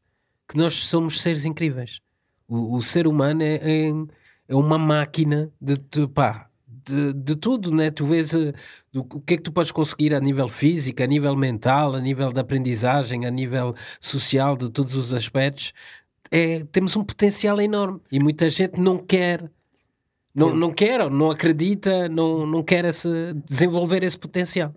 [0.49, 2.01] que nós somos seres incríveis.
[2.47, 3.89] O, o ser humano é, é,
[4.49, 6.48] é uma máquina de, de pá,
[6.89, 7.91] de, de, tudo, né?
[7.91, 8.53] Tu vês uh,
[8.93, 12.01] do, o que é que tu podes conseguir a nível físico, a nível mental, a
[12.01, 15.73] nível de aprendizagem, a nível social, de todos os aspectos.
[16.31, 19.51] É, temos um potencial enorme e muita gente não quer
[20.35, 23.09] não, não quer, não acredita, não, não quer esse,
[23.45, 24.73] desenvolver esse potencial.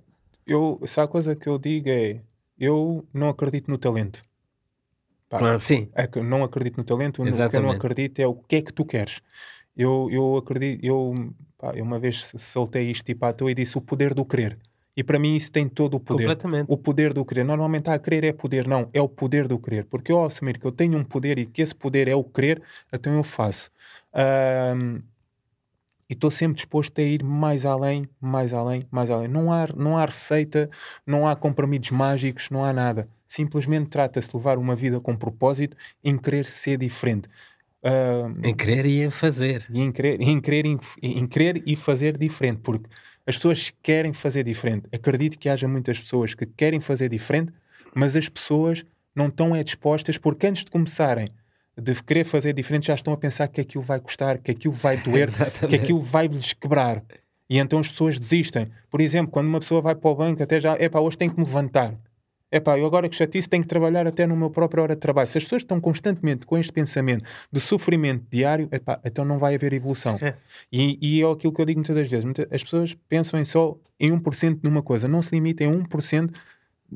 [0.45, 2.21] Eu, se há coisa que eu digo é
[2.61, 4.21] eu não acredito no talento.
[5.27, 5.89] Pá, ah, sim.
[5.95, 7.47] É que não acredito no talento, Exatamente.
[7.47, 9.19] o que eu não acredito é o que é que tu queres.
[9.75, 13.77] Eu, eu acredito, eu, pá, eu uma vez soltei isto tipo à toa e disse
[13.77, 14.57] o poder do querer.
[14.97, 16.23] E para mim isso tem todo o poder.
[16.23, 16.65] Completamente.
[16.67, 17.45] O poder do querer.
[17.45, 19.85] Normalmente a querer é poder, não, é o poder do querer.
[19.85, 22.23] Porque eu ao assumir que eu tenho um poder e que esse poder é o
[22.23, 23.71] querer, então eu faço.
[24.75, 25.01] Um,
[26.09, 29.29] e estou sempre disposto a ir mais além, mais além, mais além.
[29.29, 30.69] Não há, não há receita,
[31.07, 33.07] não há compromissos mágicos, não há nada.
[33.25, 37.29] Simplesmente trata-se de levar uma vida com propósito em querer ser diferente.
[37.83, 39.65] Uh, em querer e em fazer.
[39.69, 42.87] E em querer, em, querer, em, em querer e fazer diferente, porque
[43.25, 44.87] as pessoas querem fazer diferente.
[44.91, 47.51] Acredito que haja muitas pessoas que querem fazer diferente,
[47.93, 51.31] mas as pessoas não estão é dispostas, porque antes de começarem
[51.79, 54.97] de querer fazer diferente, já estão a pensar que aquilo vai custar, que aquilo vai
[55.01, 55.29] doer,
[55.67, 57.03] que aquilo vai-lhes quebrar.
[57.49, 58.69] E então as pessoas desistem.
[58.89, 61.31] Por exemplo, quando uma pessoa vai para o banco, até já, é pá, hoje tenho
[61.31, 61.95] que me levantar.
[62.51, 64.99] É pá, eu agora que chatice tenho que trabalhar até no meu próprio hora de
[64.99, 65.27] trabalho.
[65.27, 69.39] Se as pessoas estão constantemente com este pensamento de sofrimento diário, é pá, então não
[69.39, 70.19] vai haver evolução.
[70.71, 72.25] E, e é aquilo que eu digo muitas das vezes.
[72.51, 76.33] As pessoas pensam em só em 1% numa coisa, não se limitem a 1%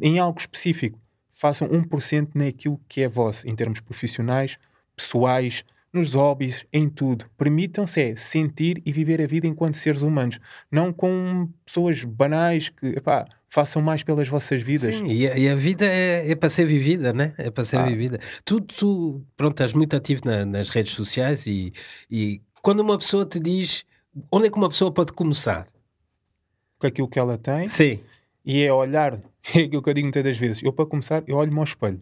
[0.01, 0.99] em algo específico.
[1.33, 4.57] Façam 1% naquilo que é vosso, em termos profissionais,
[4.95, 5.63] pessoais,
[5.95, 7.25] nos hobbies, em tudo.
[7.37, 10.39] Permitam-se é, sentir e viver a vida enquanto seres humanos,
[10.69, 14.93] não com pessoas banais que epá, façam mais pelas vossas vidas.
[14.93, 17.33] Sim, e a, e a vida é, é, para ser vivida, né?
[17.37, 17.85] É para ser ah.
[17.85, 18.19] vivida.
[18.43, 21.71] Tu, tu, pronto, estás muito ativo na, nas redes sociais e,
[22.11, 23.85] e quando uma pessoa te diz
[24.29, 25.69] onde é que uma pessoa pode começar?
[26.77, 27.69] Com aquilo que ela tem.
[27.69, 28.01] Sim.
[28.43, 29.13] E é olhar,
[29.55, 30.61] é aquilo que eu digo muitas das vezes.
[30.61, 32.01] Eu, para começar, eu olho-me ao espelho.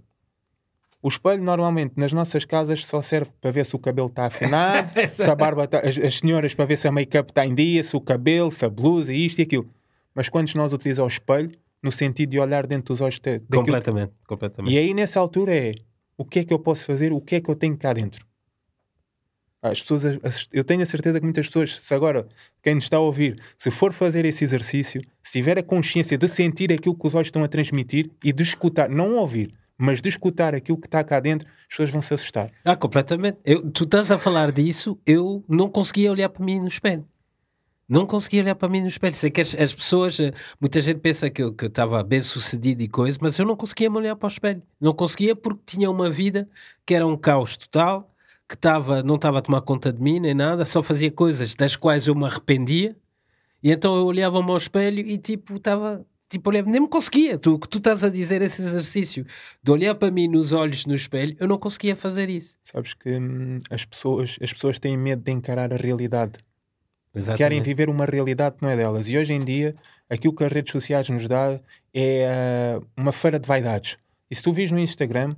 [1.04, 4.90] O espelho, normalmente, nas nossas casas só serve para ver se o cabelo está afinado,
[5.12, 5.82] se a barba está...
[5.82, 8.66] As, as, senhoras para ver se a make-up está em dia, se o cabelo, se
[8.66, 9.70] a blusa, isto e aquilo.
[10.16, 13.46] Mas quantos nós utilizamos o espelho no sentido de olhar dentro dos olhos daquilo...
[13.52, 14.74] Completamente, completamente.
[14.74, 15.74] E aí, nessa altura, é
[16.18, 18.26] o que é que eu posso fazer, o que é que eu tenho cá dentro.
[19.62, 20.04] As pessoas,
[20.52, 22.28] eu tenho a certeza que muitas pessoas, se agora
[22.62, 26.28] quem nos está a ouvir, se for fazer esse exercício, se tiver a consciência de
[26.28, 30.10] sentir aquilo que os olhos estão a transmitir e de escutar, não ouvir, mas de
[30.10, 32.52] escutar aquilo que está cá dentro, as pessoas vão se assustar.
[32.66, 33.38] Ah, completamente.
[33.46, 37.08] Eu, tu estás a falar disso, eu não conseguia olhar para mim no espelho.
[37.94, 39.14] Não conseguia olhar para mim no espelho.
[39.14, 42.88] Sei que as, as pessoas, eh, muita gente pensa que eu estava bem sucedido e
[42.88, 44.64] coisa, mas eu não conseguia me olhar para o espelho.
[44.82, 46.50] Não conseguia porque tinha uma vida
[46.88, 48.12] que era um caos total,
[48.50, 51.76] que tava, não estava a tomar conta de mim nem nada, só fazia coisas das
[51.76, 52.96] quais eu me arrependia.
[53.62, 57.38] E então eu olhava-me ao espelho e tipo, estava tipo, olhar, nem me conseguia.
[57.38, 59.24] Tu, que tu estás a dizer esse exercício
[59.62, 62.58] de olhar para mim nos olhos no espelho, eu não conseguia fazer isso.
[62.64, 66.40] Sabes que hum, as, pessoas, as pessoas têm medo de encarar a realidade.
[67.16, 67.38] Exatamente.
[67.38, 69.08] Querem viver uma realidade que não é delas.
[69.08, 69.76] E hoje em dia,
[70.10, 71.60] aquilo que as redes sociais nos dá
[71.94, 73.98] é uh, uma feira de vaidades.
[74.30, 75.36] E se tu vis no Instagram,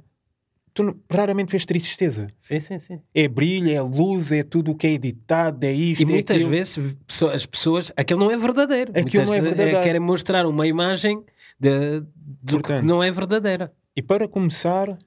[0.74, 2.28] tu raramente vês tristeza.
[2.38, 3.02] Sim, sim, sim.
[3.14, 6.02] É brilho, é luz, é tudo o que é editado, é isto.
[6.02, 6.96] E é muitas vezes
[7.34, 8.92] as pessoas, aquilo não é verdadeiro.
[8.92, 9.82] Aquilo muitas não é verdadeiro.
[9.82, 11.24] querem mostrar uma imagem
[11.60, 13.74] de, do Portanto, que não é verdadeira.
[13.96, 14.98] E para começar,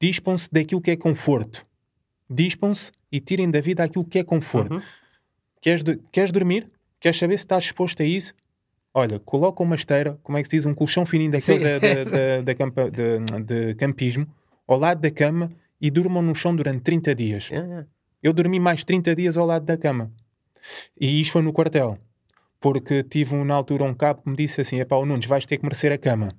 [0.00, 1.66] dispam-se daquilo que é conforto.
[2.28, 4.74] Dispam-se e tirem da vida aquilo que é conforto.
[4.74, 4.82] Uhum.
[5.60, 6.70] Queres, queres dormir?
[7.00, 8.34] Queres saber se estás exposto a isso?
[8.92, 12.04] Olha, coloca uma esteira, como é que se diz, um colchão fininho daquele da, da,
[12.04, 14.26] da, da campa, de, de campismo
[14.66, 17.50] ao lado da cama e durmam no chão durante 30 dias.
[18.22, 20.12] Eu dormi mais 30 dias ao lado da cama.
[21.00, 21.98] E isto foi no quartel.
[22.60, 25.56] Porque tive na altura um cabo que me disse assim: é pá, Nunes, vais ter
[25.58, 26.36] que merecer a cama.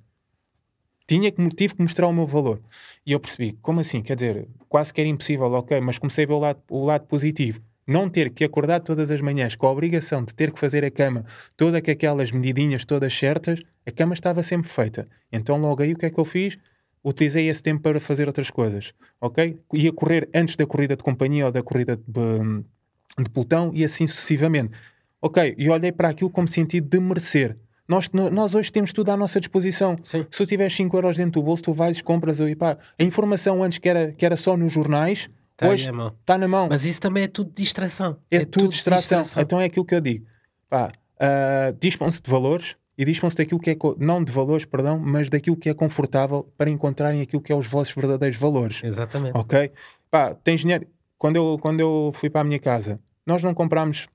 [1.06, 2.60] Tinha que, tive que mostrar o meu valor.
[3.06, 4.02] E eu percebi: como assim?
[4.02, 7.06] Quer dizer, quase que era impossível, ok, mas comecei a ver o lado, o lado
[7.06, 7.62] positivo.
[7.90, 10.90] Não ter que acordar todas as manhãs com a obrigação de ter que fazer a
[10.92, 11.24] cama,
[11.56, 15.08] todas aquelas medidinhas todas certas, a cama estava sempre feita.
[15.32, 16.56] Então logo aí o que é que eu fiz?
[17.02, 19.58] utilizei esse tempo para fazer outras coisas, ok?
[19.72, 24.06] Ia correr antes da corrida de companhia ou da corrida de, de pelotão e assim
[24.06, 24.72] sucessivamente.
[25.20, 27.56] Ok, e olhei para aquilo como sentido de merecer.
[27.88, 29.96] Nós, nós hoje temos tudo à nossa disposição.
[30.02, 30.24] Sim.
[30.30, 32.78] Se tu tiveres 5 euros dentro do bolso, tu vais, compras e pá.
[32.98, 35.28] A informação antes que era, que era só nos jornais,
[35.60, 36.68] tá hoje está na mão.
[36.70, 38.16] Mas isso também é tudo distração.
[38.30, 39.20] É, é tudo, distração.
[39.20, 39.42] distração.
[39.42, 40.26] Então é aquilo que eu digo.
[40.68, 45.30] Pá, uh, dispõe-se de valores, e dispõe-se daquilo que é, não de valores, perdão, mas
[45.30, 48.84] daquilo que é confortável para encontrarem aquilo que é os vossos verdadeiros valores.
[48.84, 49.36] Exatamente.
[49.36, 49.72] Ok?
[50.10, 50.86] Pá, tens dinheiro.
[51.16, 54.06] Quando eu, quando eu fui para a minha casa, nós não comprámos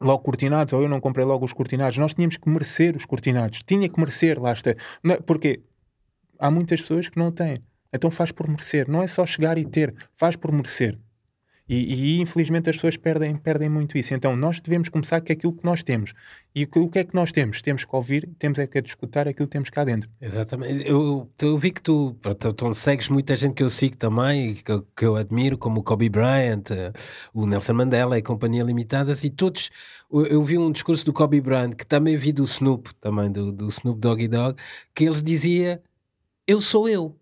[0.00, 3.62] logo cortinados, ou eu não comprei logo os cortinados, nós tínhamos que merecer os cortinados,
[3.66, 4.74] tinha que merecer, lá está.
[5.26, 5.60] Porque
[6.38, 7.62] há muitas pessoas que não têm,
[7.96, 10.98] então faz por merecer, não é só chegar e ter, faz por merecer.
[11.68, 14.14] E, e, infelizmente as pessoas perdem, perdem muito isso.
[14.14, 16.12] Então nós devemos começar com aquilo que nós temos.
[16.54, 17.60] E o que, é que nós temos?
[17.60, 20.08] Temos que ouvir, temos é que escutar aquilo que temos cá dentro.
[20.20, 20.88] Exatamente.
[20.88, 24.82] Eu, eu vi que tu, tu, tu, segues muita gente que eu sigo também, que,
[24.96, 26.92] que eu admiro, como o Kobe Bryant, eh,
[27.34, 29.70] o Nelson Mandela e Companhia Limitadas, e todos.
[30.10, 33.66] Eu, vi um discurso do Kobe Bryant, que também vi do Snoop, também do, do
[33.68, 34.56] Snoop Doggy Dog,
[34.94, 35.82] que eles dizia:
[36.46, 37.16] Eu sou eu.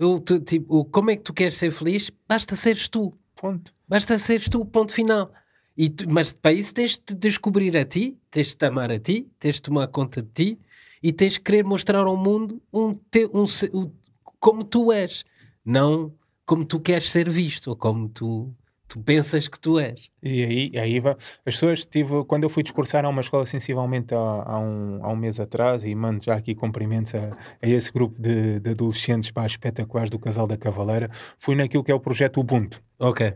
[0.00, 2.10] Eu tu, tipo, como é que tu queres ser feliz?
[2.26, 3.12] Basta seres tu.
[3.36, 3.72] Ponto.
[3.86, 5.30] Basta seres tu, ponto final.
[5.76, 8.98] E tu, mas para isso tens de descobrir a ti, tens de te amar a
[8.98, 10.58] ti, tens de tomar conta de ti
[11.02, 12.98] e tens de querer mostrar ao mundo um,
[13.34, 13.92] um, um,
[14.38, 15.22] como tu és,
[15.62, 16.14] não
[16.46, 18.52] como tu queres ser visto ou como tu,
[18.90, 20.10] tu pensas que tu és.
[20.20, 24.18] E aí, aí as pessoas, tive, quando eu fui discursar a uma escola sensivelmente há,
[24.18, 27.30] há, um, há um mês atrás, e mando já aqui cumprimentos a,
[27.62, 31.92] a esse grupo de, de adolescentes pá, espetaculares do Casal da Cavaleira, fui naquilo que
[31.92, 32.82] é o projeto Ubuntu.
[32.98, 33.32] Ok.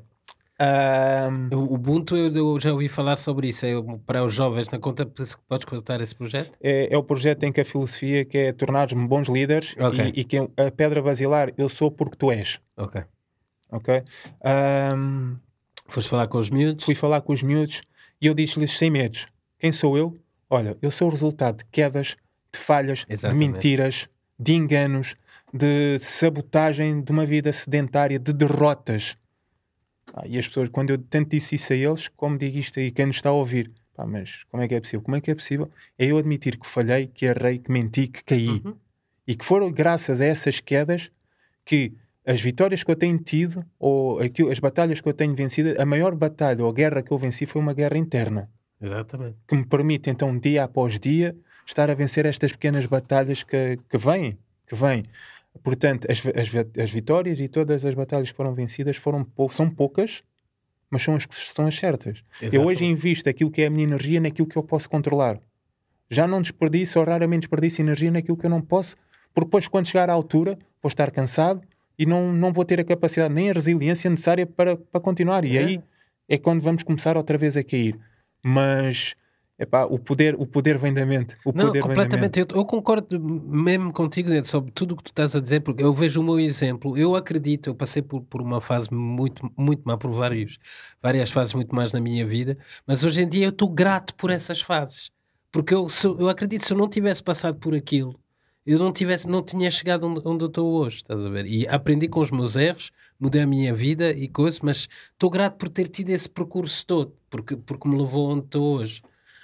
[0.60, 1.56] Um...
[1.56, 3.72] O Ubuntu, eu, já ouvi falar sobre isso, é
[4.04, 4.68] para os jovens.
[4.70, 6.52] Na conta, podes contar esse projeto?
[6.60, 10.12] É, é o projeto em que a filosofia que é tornar-nos bons líderes okay.
[10.16, 12.60] e, e, que a pedra basilar, eu sou porque tu és.
[12.76, 13.04] Ok.
[13.70, 14.02] Ok?
[14.44, 15.36] Um...
[15.86, 16.84] Foste falar com os miúdos?
[16.84, 17.82] Fui falar com os miúdos
[18.20, 19.26] e eu disse-lhes sem medos:
[19.58, 20.18] quem sou eu?
[20.48, 22.16] Olha, eu sou o resultado de quedas,
[22.52, 23.46] de falhas, Exatamente.
[23.46, 25.16] de mentiras, de enganos,
[25.52, 29.16] de sabotagem de uma vida sedentária, de derrotas
[30.16, 32.92] ah, e as pessoas, quando eu tanto disse isso a eles, como digo isto aí,
[32.92, 35.02] quem nos está a ouvir, pá, mas como é que é possível?
[35.02, 35.70] Como é que é possível?
[35.98, 38.48] É eu admitir que falhei, que errei, que menti, que caí.
[38.48, 38.76] Uhum.
[39.26, 41.10] E que foram graças a essas quedas
[41.64, 41.92] que
[42.26, 45.84] as vitórias que eu tenho tido, ou aquilo, as batalhas que eu tenho vencido, a
[45.84, 48.50] maior batalha ou guerra que eu venci foi uma guerra interna.
[48.80, 49.36] Exatamente.
[49.46, 53.98] Que me permite, então, dia após dia, estar a vencer estas pequenas batalhas que, que
[53.98, 55.04] vêm, que vêm.
[55.62, 59.70] Portanto, as, as, as, vitórias e todas as batalhas que foram vencidas foram pou, são
[59.70, 60.22] poucas,
[60.90, 62.24] mas são as que são as certas.
[62.40, 62.56] Exato.
[62.56, 65.38] Eu hoje invisto aquilo que é a minha energia naquilo que eu posso controlar.
[66.10, 68.96] Já não desperdiço ou raramente desperdiço energia naquilo que eu não posso,
[69.32, 71.60] porque depois, quando chegar à altura, vou estar cansado
[71.98, 75.44] e não, não vou ter a capacidade nem a resiliência necessária para, para continuar.
[75.44, 75.60] E é.
[75.60, 75.82] aí
[76.28, 77.98] é quando vamos começar outra vez a cair.
[78.42, 79.14] Mas
[79.56, 81.36] Epá, o poder, o poder vem da mente.
[81.44, 82.40] O não, poder completamente.
[82.40, 85.94] Eu, eu, concordo mesmo contigo sobre tudo o que tu estás a dizer, porque eu
[85.94, 86.98] vejo o meu exemplo.
[86.98, 90.58] Eu acredito, eu passei por, por uma fase muito, muito má, por vários,
[91.00, 94.30] várias fases muito mais na minha vida, mas hoje em dia eu estou grato por
[94.30, 95.10] essas fases.
[95.52, 98.18] Porque eu, se, eu acredito, se eu não tivesse passado por aquilo,
[98.66, 101.46] eu não tivesse, não tinha chegado onde, onde eu estou hoje, estás a ver?
[101.46, 105.56] E aprendi com os meus erros, mudei a minha vida e coisas, mas estou grato
[105.56, 109.02] por ter tido esse percurso todo, porque, porque me levou onde estou hoje.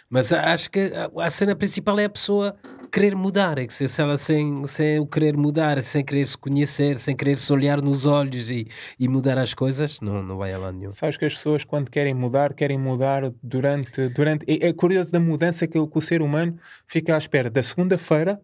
[0.09, 2.57] Mas acho que a cena principal é a pessoa
[2.91, 3.59] querer mudar.
[3.59, 7.39] É que se ela sem, sem o querer mudar, sem querer se conhecer, sem querer
[7.39, 8.67] se olhar nos olhos e,
[8.99, 10.91] e mudar as coisas, não, não vai a lá nenhum.
[10.91, 14.09] Sabes que as pessoas, quando querem mudar, querem mudar durante.
[14.09, 17.63] durante é, é curioso da mudança que, que o ser humano fica à espera da
[17.63, 18.41] segunda-feira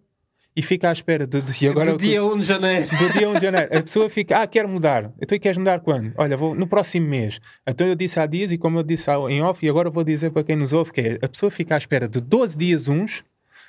[0.57, 2.89] e fica à espera de, de agora do dia 1 de janeiro.
[2.97, 3.77] Do dia 1 de janeiro.
[3.77, 5.13] A pessoa fica, ah, quero mudar.
[5.21, 6.15] Então queres mudar quando?
[6.17, 7.39] Olha, vou no próximo mês.
[7.67, 10.31] Então eu disse há dias e como eu disse em off, e agora vou dizer
[10.31, 13.23] para quem nos ouve, que é a pessoa fica à espera de 12 dias uns,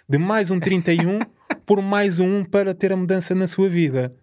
[0.07, 1.19] de mais um 31,
[1.65, 4.15] por mais um para ter a mudança na sua vida.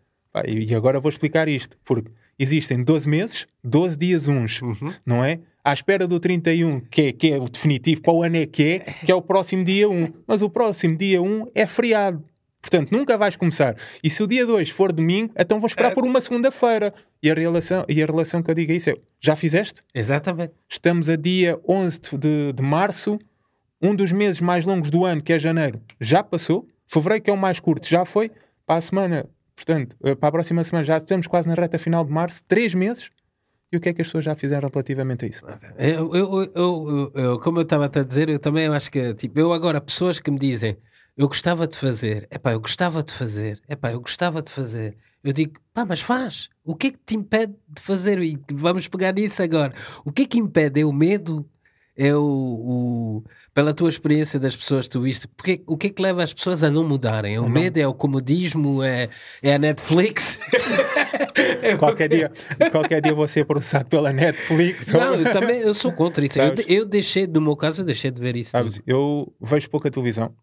[0.47, 4.91] E agora vou explicar isto, porque existem 12 meses, 12 dias uns, uhum.
[5.05, 5.41] não é?
[5.63, 8.63] À espera do 31, que é, que é o definitivo, para o ano é que
[8.63, 10.13] é, que é o próximo dia 1.
[10.27, 12.25] Mas o próximo dia 1 é feriado.
[12.65, 13.77] Portanto, nunca vais começar.
[14.03, 16.95] E se o dia 2 for domingo, então vou esperar por uma segunda-feira.
[17.23, 19.83] E a, relação, e a relação que eu digo é isso: é, já fizeste?
[19.95, 20.55] Exatamente.
[20.67, 23.19] Estamos a dia 11 de, de março,
[23.83, 26.67] um dos meses mais longos do ano, que é janeiro, já passou.
[26.87, 28.31] Fevereiro, que é o mais curto, já foi.
[28.65, 32.03] Para a semana, portanto, eh, para a próxima semana, já estamos quase na reta final
[32.03, 33.11] de março, três meses.
[33.71, 35.43] E o que é que as pessoas já fizeram relativamente a isso?
[35.77, 39.53] Eu, eu, eu, eu como eu estava a dizer, eu também acho que, tipo, eu
[39.53, 40.79] agora, pessoas que me dizem
[41.17, 44.51] eu gostava de fazer, é pá, eu gostava de fazer, é pá, eu gostava de
[44.51, 44.97] fazer.
[45.23, 46.51] Eu digo, pá, mas faz.
[46.65, 48.21] O que é que te impede de fazer?
[48.23, 49.73] E vamos pegar nisso agora.
[50.05, 50.81] O que é que impede?
[50.81, 51.49] É o medo?
[51.97, 53.25] É o, o
[53.55, 56.35] pela tua experiência das pessoas que tu viste, porque, o que é que leva as
[56.35, 57.37] pessoas a não mudarem?
[57.37, 57.49] É o não.
[57.49, 57.79] medo?
[57.79, 58.83] É o comodismo?
[58.83, 59.09] É,
[59.41, 60.41] é a Netflix?
[61.63, 62.33] é qualquer, dia,
[62.73, 64.93] qualquer dia vou ser processado pela Netflix.
[64.93, 66.41] Não, eu também eu sou contra isso.
[66.41, 68.51] Eu, eu, deixei, no meu caso, eu deixei de ver isso.
[68.51, 70.35] Sabes, eu vejo pouca televisão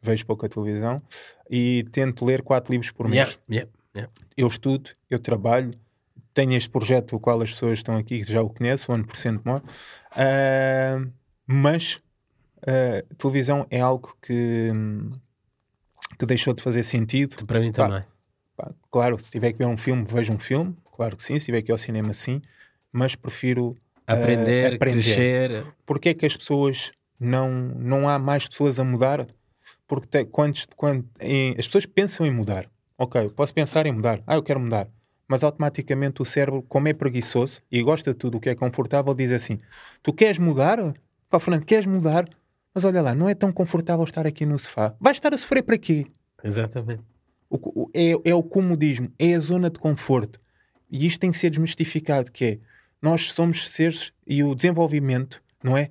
[0.00, 1.02] vejo pouca televisão
[1.50, 3.38] e tento ler quatro livros por mês.
[3.50, 4.12] Yeah, yeah.
[4.36, 5.72] Eu estudo, eu trabalho,
[6.32, 9.40] tenho este projeto, o qual as pessoas estão aqui, que já o conhecem, o 1%
[9.44, 11.12] More, uh,
[11.46, 12.00] mas
[12.58, 14.70] uh, televisão é algo que,
[16.18, 17.44] que deixou de fazer sentido.
[17.44, 18.02] Para mim também.
[18.56, 21.46] Pá, claro, se tiver que ver um filme, vejo um filme, claro que sim, se
[21.46, 22.40] tiver que ir ao cinema, sim,
[22.92, 23.76] mas prefiro
[24.06, 25.02] aprender, uh, aprender.
[25.02, 25.66] crescer.
[25.84, 29.26] Porquê é que as pessoas não, não há mais pessoas a mudar?
[29.88, 34.34] Porque quando, quando em, as pessoas pensam em mudar, ok, posso pensar em mudar, ah,
[34.34, 34.86] eu quero mudar,
[35.26, 39.14] mas automaticamente o cérebro, como é preguiçoso e gosta de tudo o que é confortável,
[39.14, 39.58] diz assim:
[40.02, 40.78] Tu queres mudar?
[41.30, 42.28] Pá, Fernando, queres mudar?
[42.74, 44.94] Mas olha lá, não é tão confortável estar aqui no sofá.
[45.00, 46.06] Vais estar a sofrer para quê?
[46.44, 47.02] Exatamente.
[47.50, 50.38] O, o, é, é o comodismo, é a zona de conforto.
[50.90, 52.58] E isto tem que ser desmistificado, que é,
[53.00, 55.90] nós somos seres e o desenvolvimento, não é?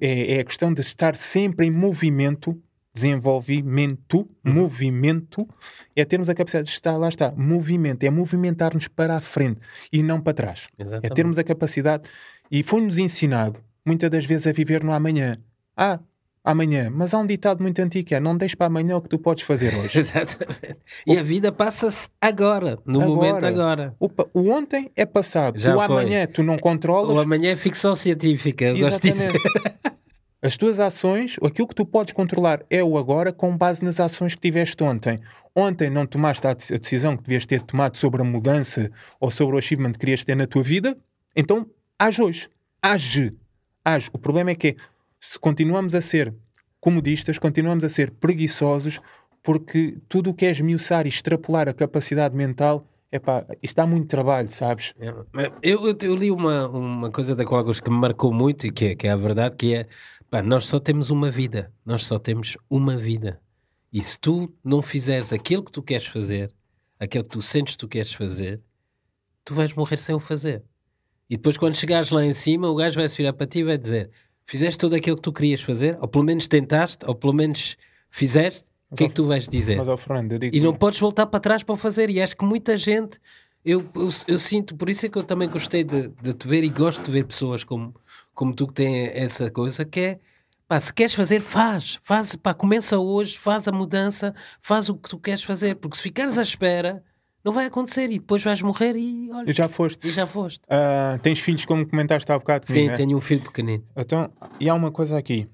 [0.00, 2.60] É, é a questão de estar sempre em movimento
[2.94, 4.52] desenvolvimento, uhum.
[4.52, 5.48] movimento,
[5.96, 9.60] é termos a capacidade de estar, lá está, movimento, é movimentar-nos para a frente
[9.92, 10.68] e não para trás.
[10.78, 11.12] É Exatamente.
[11.12, 12.04] É termos a capacidade,
[12.50, 15.38] e foi-nos ensinado, muitas das vezes, a viver no amanhã.
[15.74, 16.00] Ah,
[16.44, 19.08] amanhã, mas há um ditado muito antigo que é não deixes para amanhã o que
[19.08, 19.96] tu podes fazer hoje.
[19.98, 20.76] Exatamente.
[21.06, 21.18] E o...
[21.18, 23.14] a vida passa-se agora, no agora.
[23.14, 23.96] momento agora.
[23.98, 26.02] O, o, ontem é passado, Já o foi.
[26.02, 27.16] amanhã tu não controlas.
[27.16, 29.32] O amanhã é ficção científica, eu Exatamente.
[29.32, 29.91] gosto disso.
[30.44, 34.34] As tuas ações, aquilo que tu podes controlar é o agora com base nas ações
[34.34, 35.20] que tiveste ontem.
[35.54, 38.90] Ontem não tomaste a decisão que devias ter tomado sobre a mudança
[39.20, 40.98] ou sobre o achievement que querias ter na tua vida,
[41.36, 41.64] então
[41.96, 42.48] age hoje.
[42.82, 43.32] Age.
[43.84, 44.10] Age.
[44.12, 44.76] O problema é que
[45.20, 46.34] se continuamos a ser
[46.80, 49.00] comodistas, continuamos a ser preguiçosos,
[49.44, 54.08] porque tudo o que é esmiuçar e extrapolar a capacidade mental Epá, isso dá muito
[54.08, 54.94] trabalho, sabes?
[54.98, 55.08] É,
[55.62, 58.86] eu, eu, eu, li uma, uma coisa da qual que me marcou muito e que
[58.86, 59.86] é, que é a verdade, que é
[60.32, 61.70] Pá, nós só temos uma vida.
[61.84, 63.38] Nós só temos uma vida.
[63.92, 66.50] E se tu não fizeres aquilo que tu queres fazer,
[66.98, 68.58] aquilo que tu sentes que tu queres fazer,
[69.44, 70.62] tu vais morrer sem o fazer.
[71.28, 73.64] E depois, quando chegares lá em cima, o gajo vai se virar para ti e
[73.64, 74.10] vai dizer:
[74.46, 77.76] Fizeste tudo aquilo que tu querias fazer, ou pelo menos tentaste, ou pelo menos
[78.08, 79.76] fizeste, o que é que tu vais dizer?
[79.76, 82.08] Mas, oh, Fernando, e não podes voltar para trás para o fazer.
[82.08, 83.20] E acho que muita gente,
[83.62, 86.64] eu, eu, eu, sinto, por isso é que eu também gostei de, de te ver
[86.64, 87.94] e gosto de ver pessoas como
[88.34, 90.20] como tu que tem essa coisa que é
[90.72, 95.10] pá, se queres fazer, faz, faz, pá, começa hoje, faz a mudança, faz o que
[95.10, 97.04] tu queres fazer, porque se ficares à espera,
[97.44, 99.50] não vai acontecer e depois vais morrer e olha.
[99.50, 100.08] E já foste.
[100.08, 100.60] E já foste.
[100.64, 102.94] Uh, tens filhos, como comentaste há bocado Sim, né?
[102.94, 103.84] tenho um filho pequenino.
[103.96, 105.46] Então, e há uma coisa aqui.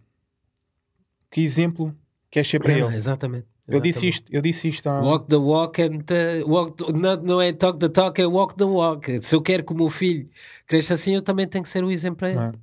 [1.30, 1.94] Que exemplo
[2.30, 2.86] queres ser para ele?
[2.94, 3.46] Exatamente.
[3.66, 4.86] Eu disse isto, eu disse isto.
[4.88, 5.00] Há...
[5.00, 8.54] Walk the walk and uh, walk the, não, não é talk the talk, é walk
[8.54, 9.20] the walk.
[9.22, 10.28] Se eu quero que o meu filho
[10.66, 12.58] cresça assim, eu também tenho que ser o exemplo para ele.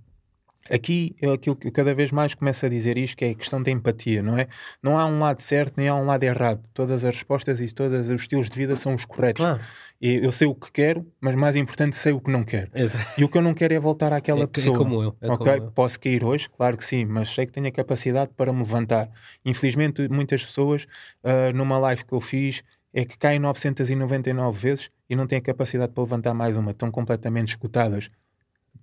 [0.70, 0.76] É?
[0.76, 3.62] Aqui é aquilo que cada vez mais começa a dizer isto, que é a questão
[3.62, 4.48] da empatia, não é?
[4.82, 6.62] Não há um lado certo nem há um lado errado.
[6.74, 9.46] Todas as respostas e todos os estilos de vida são os corretos.
[9.46, 9.60] Ah.
[10.02, 12.70] E eu sei o que quero, mas mais importante, sei o que não quero.
[12.74, 13.06] Exato.
[13.20, 14.76] E o que eu não quero é voltar àquela é, pessoa.
[14.76, 15.16] É como eu.
[15.22, 15.72] É ok, como eu.
[15.72, 19.10] posso cair hoje, claro que sim, mas sei que tenho a capacidade para me levantar.
[19.44, 20.86] Infelizmente, muitas pessoas,
[21.24, 22.64] uh, numa live que eu fiz,
[22.94, 26.90] é que caem 999 vezes e não têm a capacidade para levantar mais uma, estão
[26.90, 28.10] completamente escutadas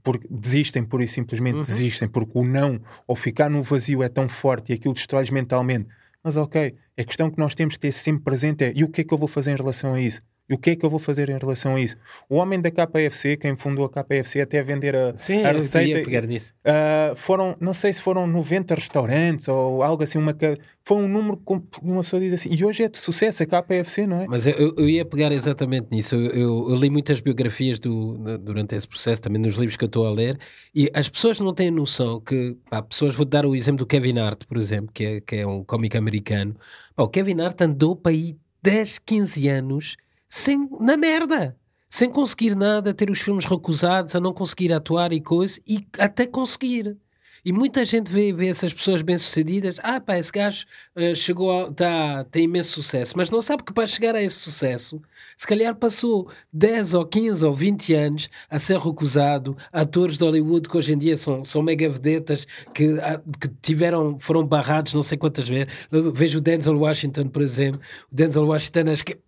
[0.02, 1.60] porque desistem, pura e simplesmente uhum.
[1.60, 5.88] desistem, porque o não ou ficar no vazio é tão forte e aquilo destrói mentalmente.
[6.22, 9.00] Mas ok, a questão que nós temos de ter sempre presente é: e o que
[9.00, 10.22] é que eu vou fazer em relação a isso?
[10.48, 11.96] E o que é que eu vou fazer em relação a isso?
[12.28, 16.02] O homem da KFC, quem fundou a KFC, até vender a, Sim, a receita.
[16.02, 16.52] Pegar nisso.
[16.66, 20.36] Uh, foram, não sei se foram 90 restaurantes ou algo assim, uma,
[20.82, 24.06] foi um número que uma pessoa diz assim, e hoje é de sucesso a KFC,
[24.06, 24.26] não é?
[24.26, 26.16] Mas eu, eu ia pegar exatamente nisso.
[26.16, 29.86] Eu, eu, eu, li muitas biografias do, durante esse processo, também nos livros que eu
[29.86, 30.38] estou a ler,
[30.74, 34.18] e as pessoas não têm noção que, pá, pessoas, vou dar o exemplo do Kevin
[34.18, 36.56] Hart, por exemplo, que é, que é um cómico americano.
[36.96, 39.96] Pá, o Kevin Hart andou para aí 10, 15 anos
[40.34, 41.54] sem, na merda,
[41.90, 46.26] sem conseguir nada, ter os filmes recusados, a não conseguir atuar e coisa, e até
[46.26, 46.96] conseguir.
[47.44, 50.64] E muita gente vê, vê essas pessoas bem-sucedidas, ah pá, esse gajo
[50.96, 54.36] uh, chegou a, tá, tem imenso sucesso, mas não sabe que para chegar a esse
[54.36, 55.02] sucesso,
[55.36, 60.66] se calhar passou 10 ou 15 ou 20 anos a ser recusado, atores de Hollywood
[60.66, 62.96] que hoje em dia são, são mega vedetas, que,
[63.38, 65.68] que tiveram, foram barrados não sei quantas vezes.
[66.14, 69.18] vejo o Denzel Washington, por exemplo, o Denzel Washington acho que...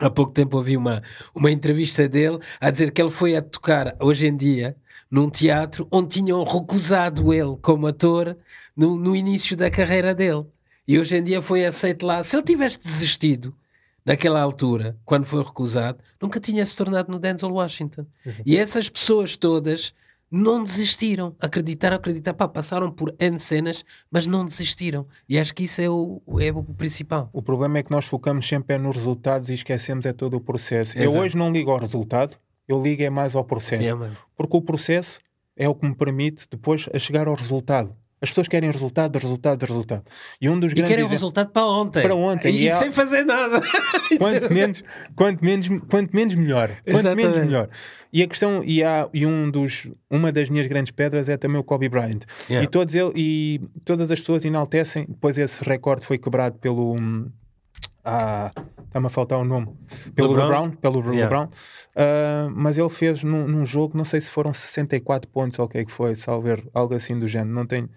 [0.00, 1.02] Há pouco tempo ouvi uma,
[1.34, 4.74] uma entrevista dele a dizer que ele foi a tocar hoje em dia
[5.10, 8.36] num teatro onde tinham recusado ele como ator
[8.74, 10.46] no, no início da carreira dele.
[10.88, 12.24] E hoje em dia foi aceito lá.
[12.24, 13.54] Se ele tivesse desistido
[14.04, 18.06] naquela altura, quando foi recusado, nunca tinha se tornado no Denzel Washington.
[18.24, 18.48] Exato.
[18.48, 19.92] E essas pessoas todas
[20.30, 21.34] não desistiram.
[21.40, 25.06] Acreditaram, acreditaram, pá, passaram por N cenas, mas não desistiram.
[25.28, 27.28] E acho que isso é o, é o principal.
[27.32, 30.40] O problema é que nós focamos sempre é nos resultados e esquecemos é todo o
[30.40, 30.96] processo.
[30.96, 31.24] Eu Exato.
[31.24, 32.36] hoje não ligo ao resultado,
[32.68, 33.82] eu ligo é mais ao processo.
[33.82, 34.16] Sim.
[34.36, 35.18] Porque o processo
[35.56, 37.94] é o que me permite depois a chegar ao resultado.
[38.22, 40.04] As pessoas querem resultado, resultado, resultado.
[40.40, 42.02] E um dos E grandes querem exemplos- resultado para ontem.
[42.02, 42.54] Para ontem.
[42.54, 43.60] E, E é- sem fazer nada.
[44.12, 44.84] É- quanto menos,
[45.16, 46.68] quanto menos, quanto menos melhor.
[46.84, 47.28] Quanto Exatamente.
[47.28, 47.68] menos melhor.
[48.12, 51.58] E a questão, e, há, e um dos, uma das minhas grandes pedras é também
[51.58, 52.20] o Kobe Bryant.
[52.48, 52.64] Yeah.
[52.64, 56.96] E, todos ele, e todas as pessoas enaltecem, depois esse recorde foi quebrado pelo.
[56.96, 57.30] hum,
[58.04, 58.50] Ah,
[58.90, 59.68] está-me a faltar o nome.
[60.14, 60.46] Pelo LeBron?
[60.48, 61.22] LeBron, pelo Yeah.
[61.40, 61.52] LeBron.
[61.96, 65.68] Ah, mas ele fez num, num jogo, não sei se foram 64 pontos ou o
[65.68, 67.88] que é que foi, salver algo assim do género, não tenho.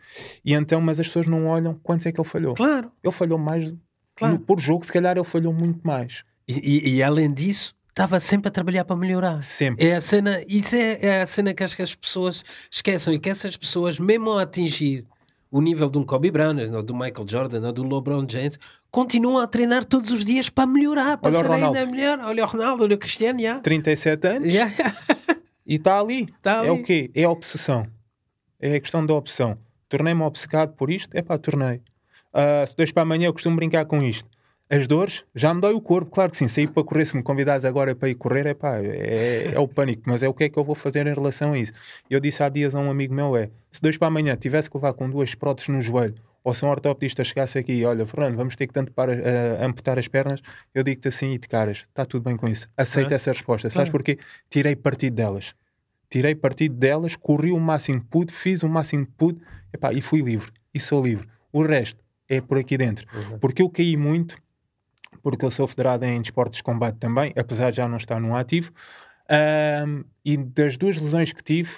[0.46, 2.54] E então, mas as pessoas não olham quantos é que ele falhou.
[2.54, 2.92] Claro.
[3.04, 3.74] Ele falhou mais
[4.16, 4.36] Claro.
[4.36, 6.24] no- por jogo, se calhar ele falhou muito mais.
[6.48, 6.54] E,
[6.90, 9.42] e- e além disso, estava sempre a trabalhar para melhorar.
[9.42, 9.88] Sempre.
[9.88, 13.20] É a cena, isso é, é a cena que acho que as pessoas esquecem e
[13.20, 15.06] que essas pessoas, mesmo a atingir
[15.54, 18.58] o nível de um Kobe Bryant, ou do Michael Jordan, ou do LeBron James,
[18.90, 22.20] continuam a treinar todos os dias para melhorar, para Olha ser ainda melhor.
[22.22, 23.60] Olha o Ronaldo, olha o Cristiano, já.
[23.60, 24.96] 37 anos Já, já.
[25.64, 26.28] e está ali.
[26.42, 26.70] Tá É ali.
[26.72, 27.12] o quê?
[27.14, 27.86] É a obsessão.
[28.60, 29.56] É a questão da opção.
[29.88, 31.16] Tornei-me obcecado por isto?
[31.16, 31.82] É pá, tornei.
[32.34, 34.28] Ah, se dois para amanhã eu costumo brincar com isto.
[34.70, 36.48] As dores já me dói o corpo, claro que sim.
[36.48, 39.68] Sair para correr, se me convidares agora para ir correr, é pá, é, é o
[39.68, 40.04] pânico.
[40.06, 41.74] Mas é o que é que eu vou fazer em relação a isso.
[42.10, 44.78] Eu disse há dias a um amigo meu: é se dois para amanhã tivesse que
[44.78, 48.36] levar com duas próteses no joelho, ou se um ortopedista chegasse aqui e olha, Fernando,
[48.36, 50.42] vamos ter que tanto para ah, amputar as pernas,
[50.74, 52.68] eu digo-te assim e de caras: está tudo bem com isso.
[52.76, 53.16] Aceita Claro.
[53.16, 53.70] essa resposta.
[53.70, 54.18] Sabes porquê?
[54.50, 55.54] Tirei partido delas
[56.14, 59.42] tirei partido delas, corri o máximo que pude, fiz o máximo que pude
[59.74, 60.52] epá, e fui livre.
[60.72, 61.28] E sou livre.
[61.52, 62.00] O resto
[62.30, 63.08] é por aqui dentro.
[63.12, 63.40] Uhum.
[63.40, 64.38] Porque eu caí muito,
[65.24, 68.36] porque eu sou federado em desportos de combate também, apesar de já não estar num
[68.36, 68.72] ativo,
[69.30, 71.72] ahm, e das duas lesões que tive,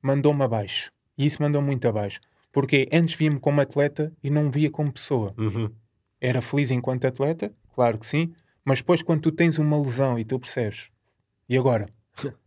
[0.00, 0.92] mandou-me abaixo.
[1.18, 2.20] E isso mandou muito abaixo.
[2.52, 5.34] Porque antes via-me como atleta e não via como pessoa.
[5.36, 5.70] Uhum.
[6.20, 8.32] Era feliz enquanto atleta, claro que sim,
[8.64, 10.88] mas depois quando tu tens uma lesão e tu percebes,
[11.48, 11.88] e agora?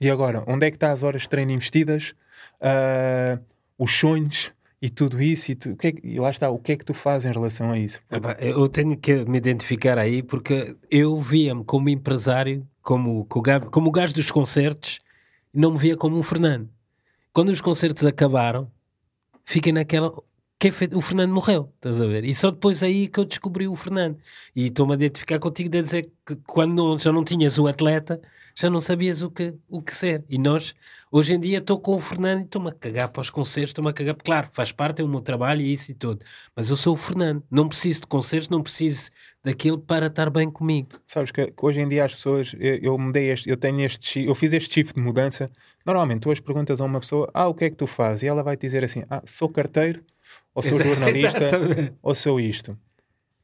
[0.00, 0.44] E agora?
[0.46, 2.14] Onde é que está as horas de treino investidas?
[2.60, 3.38] Ah,
[3.78, 4.52] os sonhos
[4.84, 5.50] e tudo isso?
[5.50, 7.70] E, tu, que é e lá está, o que é que tu fazes em relação
[7.70, 8.00] a isso?
[8.38, 13.26] Eu tenho que me identificar aí porque eu via-me como empresário, como,
[13.70, 15.00] como o gajo dos concertos,
[15.52, 16.68] não me via como um Fernando.
[17.32, 18.70] Quando os concertos acabaram,
[19.44, 20.12] fiquei naquela.
[20.58, 22.24] Que é feito- o Fernando morreu, estás a ver?
[22.24, 24.18] E só depois aí que eu descobri o Fernando.
[24.54, 28.20] E estou-me a identificar contigo de dizer que quando não- já não tinhas o atleta,
[28.54, 30.24] já não sabias o que, o que ser.
[30.28, 30.74] E nós,
[31.10, 33.90] hoje em dia, estou com o Fernando e estou-me a cagar para os concertos, estou-me
[33.90, 34.14] a cagar.
[34.14, 36.24] Claro, faz parte, é o meu trabalho e isso e tudo.
[36.54, 39.10] Mas eu sou o Fernando, não preciso de concertos, não preciso
[39.42, 40.88] daquilo para estar bem comigo.
[41.06, 44.24] Sabes que, que hoje em dia as pessoas, eu, eu mudei este, eu tenho este,
[44.24, 45.50] eu fiz este shift de mudança.
[45.84, 48.22] Normalmente tu hoje perguntas a uma pessoa, ah, o que é que tu fazes?
[48.22, 50.02] E ela vai te dizer assim, ah, sou carteiro,
[50.54, 51.46] ou sou jornalista,
[52.02, 52.78] ou sou isto.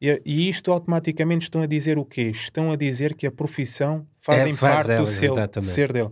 [0.00, 2.30] E, e isto automaticamente estão a dizer o quê?
[2.30, 5.70] Estão a dizer que a profissão fazem É, faz parte dela, do seu exatamente.
[5.70, 6.10] ser dele.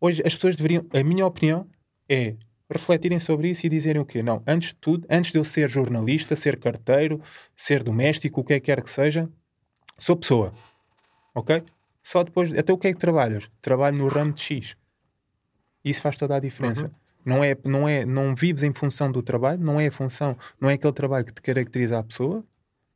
[0.00, 1.68] Hoje as pessoas deveriam, a minha opinião
[2.08, 2.36] é
[2.70, 4.22] refletirem sobre isso e dizerem o quê?
[4.22, 7.20] Não, antes de tudo, antes de eu ser jornalista, ser carteiro,
[7.56, 9.28] ser doméstico, o que é que quer que seja,
[9.98, 10.52] sou pessoa.
[11.34, 11.62] Ok?
[12.02, 13.50] Só depois, até o que é que trabalhas?
[13.60, 14.76] Trabalho no ramo de X.
[15.84, 16.84] Isso faz toda a diferença.
[16.84, 16.90] Uhum.
[17.24, 20.70] Não é, não é, não vives em função do trabalho, não é a função, não
[20.70, 22.44] é aquele trabalho que te caracteriza a pessoa,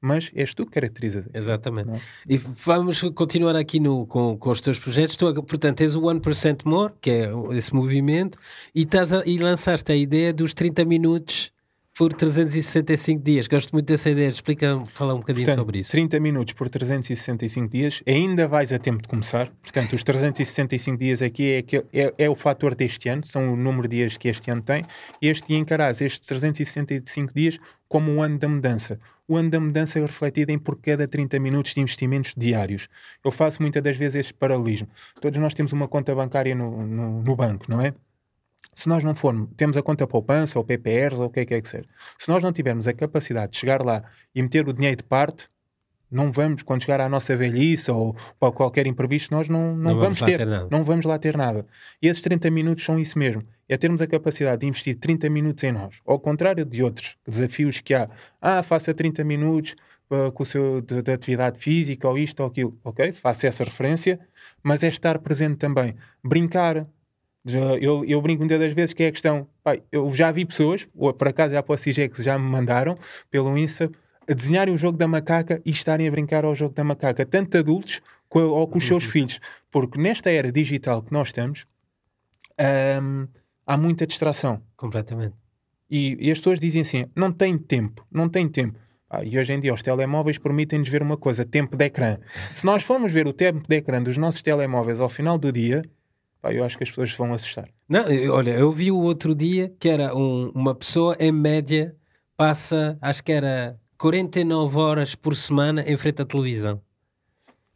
[0.02, 1.24] mas és tu que caracterizas.
[1.32, 1.86] Exatamente.
[1.86, 2.00] Não é?
[2.28, 5.16] E vamos continuar aqui no, com, com os teus projetos.
[5.16, 8.36] Tu, portanto, tens o 1% More, que é esse movimento,
[8.74, 11.52] e, estás a- e lançaste a ideia dos 30 minutos
[11.94, 13.46] por 365 dias.
[13.46, 14.28] Gosto muito dessa ideia.
[14.28, 15.90] Explica, fala um bocadinho Portanto, sobre isso.
[15.90, 19.52] 30 minutos por 365 dias, ainda vais a tempo de começar.
[19.62, 23.56] Portanto, os 365 dias aqui é, que- é, é o fator deste ano, são o
[23.56, 24.84] número de dias que este ano tem.
[25.20, 28.98] Este encarás estes 365 dias como o ano da mudança.
[29.28, 32.88] O ano da mudança é refletido em por cada 30 minutos de investimentos diários.
[33.24, 34.88] Eu faço muitas das vezes este paralelismo.
[35.20, 37.94] Todos nós temos uma conta bancária no, no, no banco, não é?
[38.74, 41.54] Se nós não formos, temos a conta poupança ou PPRs ou o que é que
[41.54, 41.84] é que seja.
[42.18, 44.02] Se nós não tivermos a capacidade de chegar lá
[44.34, 45.48] e meter o dinheiro de parte,
[46.10, 50.00] não vamos, quando chegar à nossa velhice ou para qualquer imprevisto, nós não, não, Não
[50.00, 50.68] vamos vamos, lá ter, ter nada.
[50.70, 51.66] não vamos lá ter nada.
[52.02, 53.42] E esses 30 minutos são isso mesmo.
[53.72, 55.98] É termos a capacidade de investir 30 minutos em nós.
[56.04, 58.06] Ao contrário de outros desafios que há.
[58.38, 59.74] Ah, faça 30 minutos
[60.10, 62.78] ah, com o seu de, de atividade física ou isto ou aquilo.
[62.84, 64.20] Ok, faça essa referência,
[64.62, 65.96] mas é estar presente também.
[66.22, 66.86] Brincar.
[67.80, 69.48] Eu, eu brinco muitas das vezes que é a questão.
[69.64, 72.98] Pai, eu já vi pessoas, ou por acaso já posso dizer que já me mandaram
[73.30, 73.90] pelo Insta,
[74.28, 77.56] a desenharem o jogo da macaca e estarem a brincar ao jogo da macaca, tanto
[77.56, 79.40] adultos ou com os seus filhos.
[79.70, 81.64] Porque nesta era digital que nós estamos,
[82.58, 83.26] ahm,
[83.66, 84.62] há muita distração.
[84.76, 85.34] Completamente.
[85.90, 88.78] E, e as pessoas dizem assim: não tem tempo, não tem tempo.
[89.10, 92.18] Ah, e hoje em dia os telemóveis permitem-nos ver uma coisa: tempo de ecrã.
[92.54, 95.82] Se nós formos ver o tempo de ecrã dos nossos telemóveis ao final do dia,
[96.40, 97.68] pá, eu acho que as pessoas vão assustar.
[97.88, 101.94] Não, eu- olha, eu vi o outro dia que era um- uma pessoa em média
[102.38, 106.80] passa, acho que era 49 horas por semana em frente à televisão.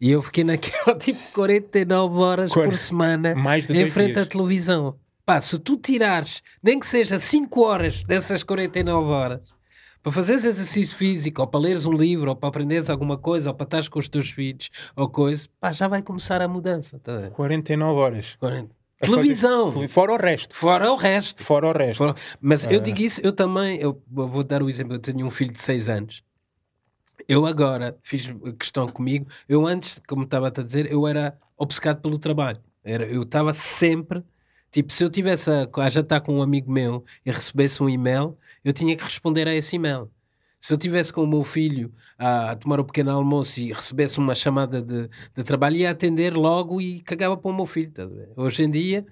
[0.00, 3.34] E eu fiquei naquela tipo 49 horas Quar- por semana
[3.70, 4.28] em frente à dias.
[4.28, 4.98] televisão.
[5.26, 9.40] Pá, se tu tirares, nem que seja 5 horas dessas 49 horas,
[10.00, 13.54] para fazeres exercício físico, ou para leres um livro, ou para aprenderes alguma coisa, ou
[13.56, 17.00] para estares com os teus filhos, ou coisa, pá, já vai começar a mudança.
[17.00, 17.30] Tá a ver?
[17.32, 18.36] 49 horas.
[18.38, 18.66] 40.
[19.00, 20.54] A coisa- Televisão, Tele- Fora o resto.
[20.54, 21.42] fora o resto.
[21.42, 21.98] Fora o resto.
[21.98, 22.82] Fora- Mas eu Ah.
[22.82, 25.88] digo isso, eu também, eu vou dar o exemplo, eu tenho um filho de 6
[25.88, 26.22] anos.
[27.28, 32.16] Eu agora fiz questão comigo, eu antes, como estava a dizer, eu era obcecado pelo
[32.16, 32.60] trabalho.
[32.84, 34.22] Era, eu estava sempre,
[34.76, 38.74] tipo, se eu tivesse a, jantar com um amigo meu e recebesse um e-mail, eu
[38.74, 40.10] tinha que responder a esse e-mail.
[40.60, 44.18] Se eu tivesse com o meu filho a, a tomar o pequeno almoço e recebesse
[44.18, 47.90] uma chamada de, de trabalho, ia atender logo e cagava para o meu filho.
[47.94, 48.30] ver?
[48.36, 49.06] Hoje em dia,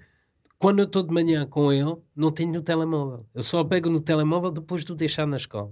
[0.59, 3.25] quando eu estou de manhã com ele, não tenho no telemóvel.
[3.33, 5.71] Eu só pego no telemóvel depois de o deixar na escola.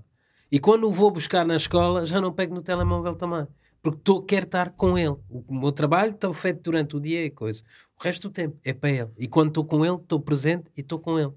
[0.52, 3.48] E quando o vou buscar na escola, já não pego no telemóvel também.
[3.82, 5.18] Porque tô, quero estar com ele.
[5.30, 7.64] O meu trabalho está feito durante o dia e coisa.
[8.04, 9.10] O resto do tempo é para ele.
[9.18, 11.32] E quando estou com ele, estou presente e estou com ele.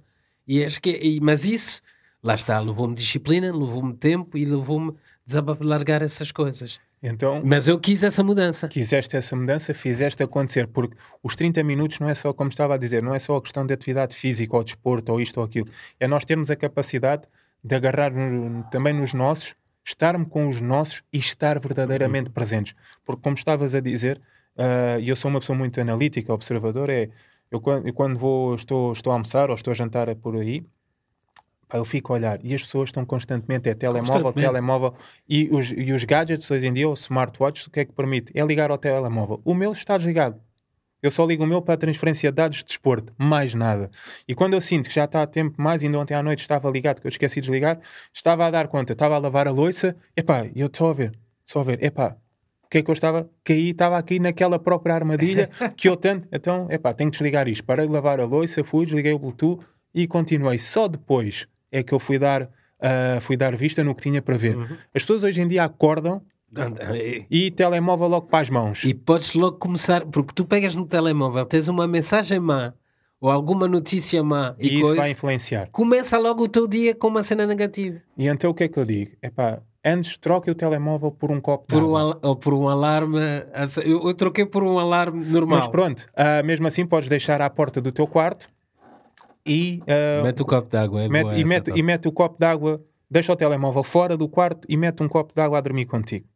[0.48, 1.80] E acho que, e- mas isso,
[2.20, 4.92] lá está, levou-me disciplina, levou-me tempo e levou-me
[5.60, 6.80] largar essas coisas.
[7.00, 8.66] Então, Mas eu quis essa mudança.
[8.66, 12.76] quiseste essa mudança, fizeste acontecer, porque os 30 minutos não é só, como estava a
[12.76, 15.68] dizer, não é só a questão de atividade física ou desporto ou isto ou aquilo,
[16.00, 17.22] é nós termos a capacidade
[17.62, 18.12] de agarrar
[18.72, 19.54] também nos nossos,
[19.84, 22.74] estarmos com os nossos e estar verdadeiramente presentes.
[23.04, 24.20] Porque, como estavas a dizer,
[24.56, 27.10] ah, e eu sou uma pessoa muito analítica, observadora, é
[27.50, 30.64] eu quando, eu quando vou, estou, estou a almoçar ou estou a jantar por aí,
[31.68, 34.48] pá, eu fico a olhar e as pessoas estão constantemente, é telemóvel, Constantemente.
[34.48, 34.94] telemóvel
[35.28, 38.32] e os, e os gadgets hoje em dia, o smartwatch, o que é que permite?
[38.34, 39.40] É ligar ao telemóvel.
[39.44, 40.40] O meu está desligado.
[41.02, 43.90] Eu só ligo o meu para a transferência de dados de desporto, mais nada.
[44.26, 46.68] E quando eu sinto que já está a tempo mais, ainda ontem à noite estava
[46.70, 47.78] ligado, que eu esqueci de desligar,
[48.12, 51.12] estava a dar conta, estava a lavar a louça, epá, eu estou a ver,
[51.44, 52.16] só a ver, epá,
[52.66, 53.30] o que é que eu estava?
[53.44, 57.64] Caí, estava aqui naquela própria armadilha que eu tanto, então, epá, tenho que desligar isto.
[57.64, 59.64] Parei de lavar a louça, fui, desliguei o Bluetooth
[59.94, 60.58] e continuei.
[60.58, 62.50] Só depois é que eu fui dar,
[62.80, 64.56] ah, fui dar vista no que tinha para ver.
[64.92, 66.20] As pessoas hoje em dia acordam
[67.30, 68.84] e telemóvel logo para as mãos.
[68.84, 72.74] E podes logo começar, porque tu pegas no telemóvel, tens uma mensagem má
[73.20, 75.68] ou alguma notícia má E, e, isso coisa, vai influenciar.
[75.70, 78.00] começa logo o teu dia com uma cena negativa.
[78.16, 79.12] E então o que é que eu digo?
[79.22, 82.68] Epá, antes troque o telemóvel por um copo de Por um, al- ou por um
[82.68, 83.18] alarme.
[83.84, 85.60] Eu, eu troquei por um alarme normal.
[85.60, 88.48] Mas pronto, ah, mesmo assim podes deixar à porta do teu quarto
[89.46, 91.02] e, ah, Mete o copo de água.
[91.02, 91.78] É mete, e, essa, mete, tá.
[91.78, 95.08] e mete o copo de água, deixa o telemóvel fora do quarto e mete um
[95.08, 96.26] copo de água a dormir contigo.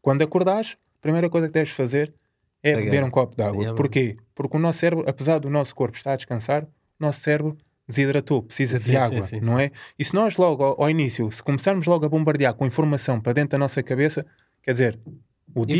[0.00, 2.14] Quando acordares, a primeira coisa que deves fazer
[2.62, 3.60] é beber um copo de água.
[3.60, 4.16] Yeah, Porquê?
[4.34, 8.42] Porque o nosso cérebro, apesar do nosso corpo estar a descansar, o nosso cérebro desidratou,
[8.42, 9.70] precisa Sim, de sim, água, sim, não é?
[9.98, 13.32] E se nós logo ao, ao início, se começarmos logo a bombardear com informação para
[13.32, 14.24] dentro da nossa cabeça,
[14.62, 14.98] quer dizer,
[15.54, 15.76] o dia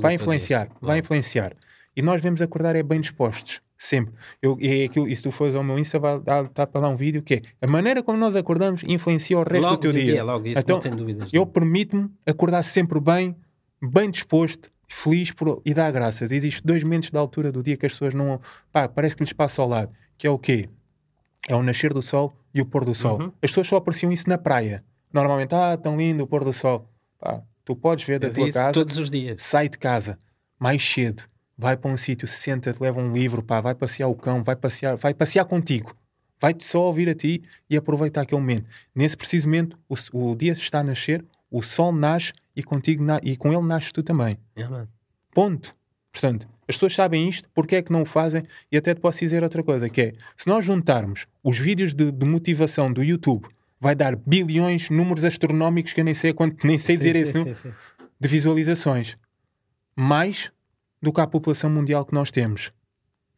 [0.00, 0.76] vai influenciar, dia.
[0.80, 1.56] vai influenciar.
[1.96, 4.14] E nós devemos acordar é bem dispostos, sempre.
[4.40, 6.96] Eu, é aquilo, e se tu fores ao meu Insta, vai dar, para lá um
[6.96, 9.98] vídeo que é a maneira como nós acordamos influencia o resto logo do teu do
[9.98, 10.22] dia.
[10.22, 11.30] logo, isso Então, não tem dúvidas.
[11.32, 13.34] Eu permito-me acordar sempre bem,
[13.82, 16.30] bem disposto, feliz por, e dar graças.
[16.30, 18.40] Existem dois momentos da altura do dia que as pessoas não.
[18.70, 19.92] Pá, parece que lhes passa ao lado.
[20.16, 20.68] Que é o quê?
[21.46, 23.20] É o nascer do sol e o pôr do sol.
[23.20, 23.26] Uhum.
[23.42, 24.82] As pessoas só apreciam isso na praia.
[25.12, 26.88] Normalmente, ah, tão lindo o pôr do sol.
[27.18, 29.42] Pá, tu podes ver da Eu tua casa, todos os dias.
[29.42, 30.18] sai de casa
[30.58, 31.22] mais cedo,
[31.56, 34.96] vai para um sítio, senta-te, leva um livro, pá, vai passear o cão, vai passear,
[34.96, 35.94] vai passear contigo.
[36.40, 38.66] Vai-te só ouvir a ti e aproveitar aquele momento.
[38.94, 39.94] Nesse preciso momento, o,
[40.30, 43.90] o dia está a nascer, o sol nasce e contigo na- e com ele nasces
[43.92, 44.38] tu também.
[44.56, 44.88] Mano.
[45.32, 45.74] Ponto.
[46.12, 48.44] Portanto, as pessoas sabem isto, porque é que não o fazem?
[48.70, 52.12] E até te posso dizer outra coisa, que é, se nós juntarmos os vídeos de,
[52.12, 53.46] de motivação do YouTube,
[53.80, 57.32] vai dar bilhões, números astronómicos que eu nem sei, quanto, nem sei dizer sim, esse
[57.32, 57.72] sim, sim.
[58.20, 59.16] de visualizações.
[59.96, 60.50] Mais
[61.00, 62.70] do que a população mundial que nós temos.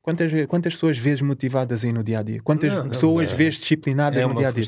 [0.02, 2.40] Quantas, quantas pessoas vês motivadas aí no dia a dia?
[2.42, 4.64] Quantas Não, não, pessoas é- vês disciplinadas É no dia a dia?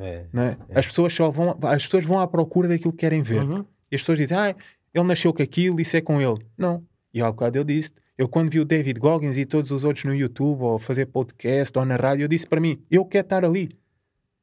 [0.00, 0.26] É.
[0.32, 0.56] Não é?
[0.74, 3.42] As pessoas só vão, as pessoas vão à procura daquilo que querem ver.
[3.42, 3.64] Uhum.
[3.90, 4.54] E as pessoas dizem, ah,
[4.94, 6.36] ele nasceu com aquilo, isso é com ele.
[6.58, 6.84] Não.
[7.16, 10.04] E ao bocado eu disse, eu quando vi o David Goggins e todos os outros
[10.04, 13.42] no YouTube, ou fazer podcast, ou na rádio, eu disse para mim, eu quero estar
[13.42, 13.74] ali.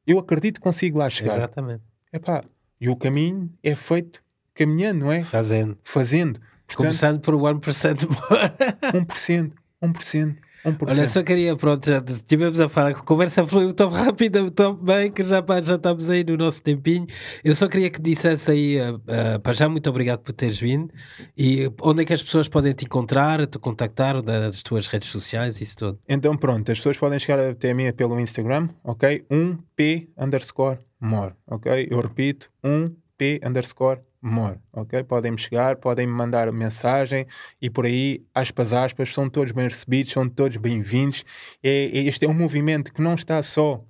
[0.04, 1.36] Eu acredito que consigo lá chegar.
[1.36, 1.84] Exatamente.
[2.12, 2.42] Epá,
[2.80, 4.20] e o caminho é feito
[4.52, 5.22] caminhando, não é?
[5.22, 5.78] Fazendo.
[5.84, 6.40] Fazendo.
[6.66, 8.08] Portanto, Começando por 1%.
[8.92, 10.36] 1%, 1%.
[10.64, 10.76] 1%.
[10.90, 15.10] Olha, só queria, pronto, já estivemos a falar, a conversa fluiu tão rápida, tão bem,
[15.10, 17.06] que já, já estamos aí no nosso tempinho.
[17.44, 20.92] Eu só queria que dissesse aí, uh, uh, para já, muito obrigado por teres vindo.
[21.36, 25.60] E onde é que as pessoas podem te encontrar, te contactar, das tuas redes sociais,
[25.60, 25.98] isso tudo?
[26.08, 29.24] Então, pronto, as pessoas podem chegar até mim pelo Instagram, ok?
[29.30, 31.88] 1p underscore more, ok?
[31.90, 35.04] Eu repito, 1p underscore more, ok?
[35.04, 37.26] Podem-me chegar, podem-me mandar mensagem
[37.60, 41.24] e por aí, aspas, aspas, são todos bem recebidos, são todos bem-vindos.
[41.62, 43.84] É, é, este é um movimento que não está só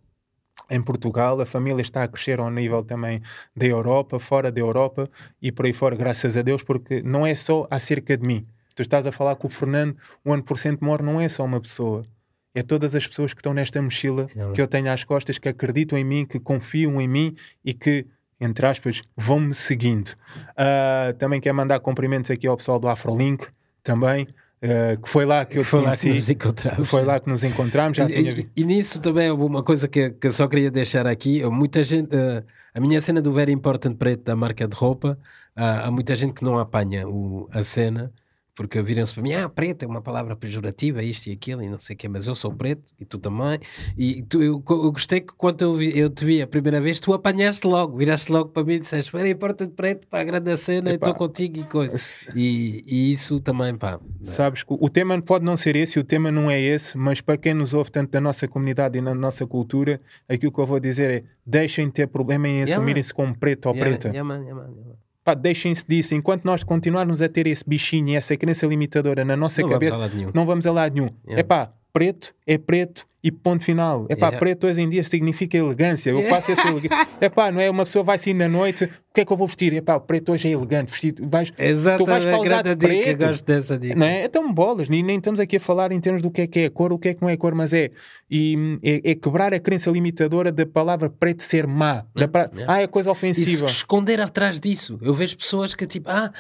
[0.69, 3.23] em Portugal, a família está a crescer ao nível também
[3.55, 5.09] da Europa, fora da Europa
[5.41, 8.45] e por aí fora, graças a Deus, porque não é só acerca de mim.
[8.75, 12.05] Tu estás a falar com o Fernando, o 1% More não é só uma pessoa.
[12.53, 15.97] É todas as pessoas que estão nesta mochila que eu tenho às costas, que acreditam
[15.97, 18.07] em mim, que confiam em mim e que
[18.41, 20.09] entre aspas, vão-me seguindo.
[20.51, 23.47] Uh, também quero mandar cumprimentos aqui ao pessoal do Afrolink,
[23.83, 24.29] também.
[24.63, 26.09] Uh, que foi lá que eu foi conheci.
[26.09, 26.89] Lá que nos encontramos.
[26.89, 27.97] Foi lá que nos encontramos.
[27.97, 28.33] Já e, tinha...
[28.33, 31.45] e, e nisso também uma coisa que, que só queria deixar aqui.
[31.45, 35.19] Muita gente, uh, a minha cena do Very Important Preto da marca de roupa,
[35.55, 38.13] há muita gente que não apanha o, a cena
[38.55, 41.81] porque viram-se para mim, ah, preto é uma palavra pejorativa, isto e aquilo, e não
[41.81, 43.59] sei o quê, mas eu sou preto, e tu também,
[43.97, 47.01] e tu, eu, eu gostei que quando eu, vi, eu te vi a primeira vez,
[47.01, 50.21] tu apanhaste logo, viraste logo para mim e disseste, espera aí, porta de preto, para
[50.21, 51.95] a grande cena, estou contigo e coisa.
[52.35, 54.01] E, e, isso também, pá.
[54.21, 57.37] Sabes que o tema pode não ser esse, o tema não é esse, mas para
[57.37, 60.81] quem nos ouve tanto da nossa comunidade e na nossa cultura, aquilo que eu vou
[60.81, 64.09] dizer é, deixem de ter problema em assumirem-se yeah, como preto ou yeah, preta.
[64.09, 66.15] Yeah, man, yeah, man, Pá, deixem-se disso.
[66.15, 69.97] Enquanto nós continuarmos a ter esse bichinho e essa crença limitadora na nossa não cabeça,
[69.97, 71.09] vamos não vamos a lado nenhum.
[71.27, 71.49] É yeah.
[71.49, 74.05] pá, preto é preto e ponto final.
[74.11, 74.39] É pá, yeah.
[74.39, 76.11] preto hoje em dia significa elegância.
[76.11, 77.09] Eu faço essa elegância.
[77.21, 77.71] É pá, não é?
[77.71, 79.73] Uma pessoa vai sair na noite, o que é que eu vou vestir?
[79.73, 80.91] É pá, o preto hoje é elegante.
[80.91, 83.27] Vestido, vais, Exato, tu vais para usar de preto.
[83.27, 83.95] gosto dessa dica.
[83.95, 84.25] Não é?
[84.25, 86.69] Então, bolas, nem, nem estamos aqui a falar em termos do que é que é
[86.69, 87.91] cor, o que é que não é cor, mas é,
[88.31, 92.05] e, é, é quebrar a crença limitadora da palavra preto ser má.
[92.15, 92.51] Da pra...
[92.67, 93.65] Ah, é coisa ofensiva.
[93.65, 94.99] E esconder atrás disso.
[95.01, 96.31] Eu vejo pessoas que tipo, ah,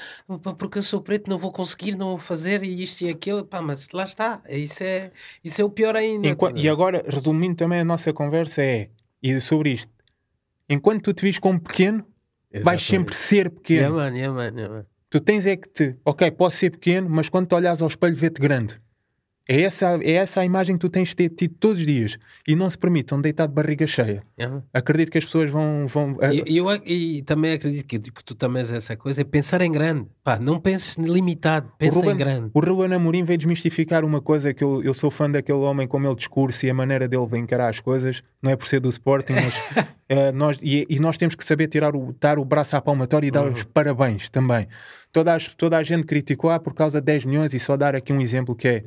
[0.58, 3.44] porque eu sou preto não vou conseguir, não vou fazer e isto e aquilo.
[3.44, 4.42] Pá, mas lá está.
[4.48, 5.12] Isso é,
[5.42, 6.28] isso é o pior ainda.
[6.28, 8.90] Enquanto, e agora, resumindo também a nossa conversa é
[9.22, 9.92] e sobre isto.
[10.68, 12.04] Enquanto tu te vis como pequeno,
[12.52, 12.64] Exatamente.
[12.64, 13.96] vais sempre ser pequeno.
[13.98, 14.86] Yeah, man, yeah, man, yeah, man.
[15.08, 18.16] Tu tens é que te, ok, posso ser pequeno, mas quando te olhas ao espelho,
[18.16, 18.80] vê-te grande.
[19.46, 22.16] É essa, é essa a imagem que tu tens de ter tido todos os dias
[22.48, 24.22] e não se permitam deitar de barriga cheia.
[24.38, 24.62] Uhum.
[24.72, 25.86] Acredito que as pessoas vão.
[25.86, 29.60] vão e, eu, e também acredito que, que, tu também és essa coisa, é pensar
[29.60, 30.06] em grande.
[30.22, 32.50] Pá, não penses limitado, pensa Ruben, em grande.
[32.54, 36.06] O Ruben Amorim veio desmistificar uma coisa que eu, eu sou fã daquele homem, como
[36.06, 38.22] ele discurso e a maneira dele de encarar as coisas.
[38.42, 41.68] Não é por ser do Sporting, mas uh, nós, e, e, nós temos que saber
[41.68, 43.52] tirar o, dar o braço à palmatória e dar uhum.
[43.52, 44.66] os parabéns também.
[45.12, 47.94] Toda a, toda a gente criticou ah, por causa de 10 milhões e só dar
[47.94, 48.84] aqui um exemplo que é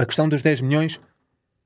[0.00, 0.98] a questão dos 10 milhões,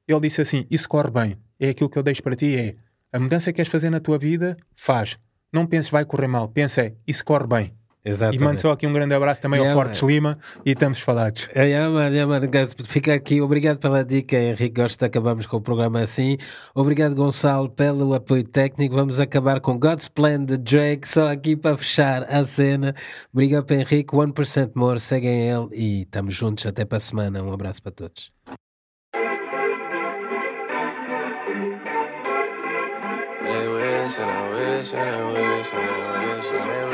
[0.09, 2.57] ele disse assim: Isso corre bem, é aquilo que eu deixo para ti.
[2.57, 2.77] É
[3.13, 5.17] a mudança que queres fazer na tua vida, faz.
[5.53, 7.73] Não penses vai correr mal, pensa é isso corre bem.
[8.05, 8.41] Exatamente.
[8.41, 10.09] E mando só aqui um grande abraço também yeah, ao Fortes man.
[10.09, 11.49] Lima e estamos falados.
[11.55, 12.69] É, yeah, man, yeah, man.
[12.85, 14.83] Fica aqui, obrigado pela dica, Henrique.
[14.83, 16.37] Gosto de acabarmos com o programa assim.
[16.75, 18.95] Obrigado, Gonçalo, pelo apoio técnico.
[18.95, 22.95] Vamos acabar com God's Plan de Drake, só aqui para fechar a cena.
[23.33, 27.43] Obrigado para Henrique, 1% More, seguem ele e estamos juntos até para a semana.
[27.43, 28.31] Um abraço para todos.
[34.17, 36.94] And I wish and I wish and I wish and they wish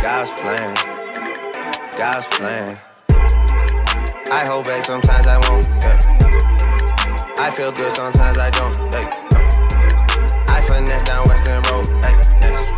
[0.00, 0.74] God's plan.
[1.98, 2.78] God's plan.
[4.30, 5.66] I hold back, sometimes I won't.
[5.82, 5.98] Yeah.
[7.38, 8.76] I feel good, sometimes I don't.
[8.94, 9.38] Hey, no.
[10.48, 11.86] I finesse down Western Road.
[12.04, 12.70] Hey, next.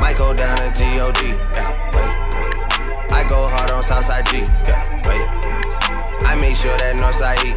[0.00, 1.18] Might go down to God.
[1.54, 3.12] Yeah, wait.
[3.12, 4.38] I go hard on Southside G.
[4.68, 5.26] Yeah, wait.
[6.24, 7.56] I make sure that Northside eat.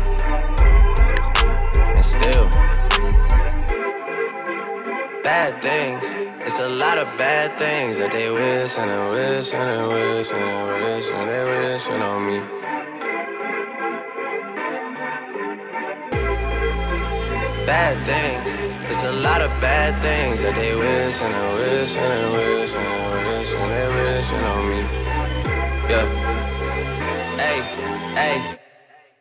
[1.95, 2.49] And still,
[5.21, 6.30] bad things.
[6.43, 10.31] It's a lot of bad things that they wish and they wish and they wish
[10.33, 12.39] and they wish and they wishing on me.
[17.65, 18.49] Bad things.
[18.89, 22.73] It's a lot of bad things that they wish and they wish and they wish
[22.75, 24.81] and they wish and they wishing on me.
[25.91, 26.07] Yeah.
[27.37, 27.61] Hey,
[28.15, 28.60] hey.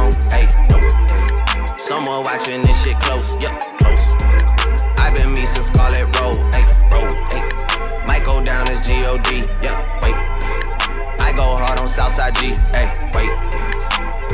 [0.00, 0.12] own.
[0.30, 0.78] Hey, no.
[1.76, 3.34] Someone watching this shit close.
[3.42, 4.06] Yup, close.
[4.98, 6.38] I've been me since Scarlet Road.
[6.54, 7.14] Hey, road.
[7.30, 7.42] Hey.
[8.06, 9.30] Might go down as G-O-D.
[9.62, 10.14] Yeah, wait.
[11.20, 12.54] I go hard on Southside G.
[12.76, 13.30] Hey, wait.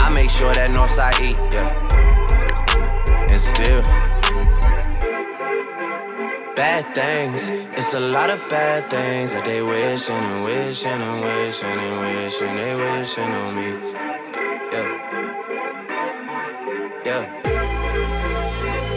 [0.02, 1.32] I make sure that Northside E.
[1.52, 1.70] Yeah.
[3.30, 3.82] And still.
[6.54, 11.68] Bad things, it's a lot of bad things that they wishing and wishing and wishing
[11.68, 13.91] and wishing they wishing on me.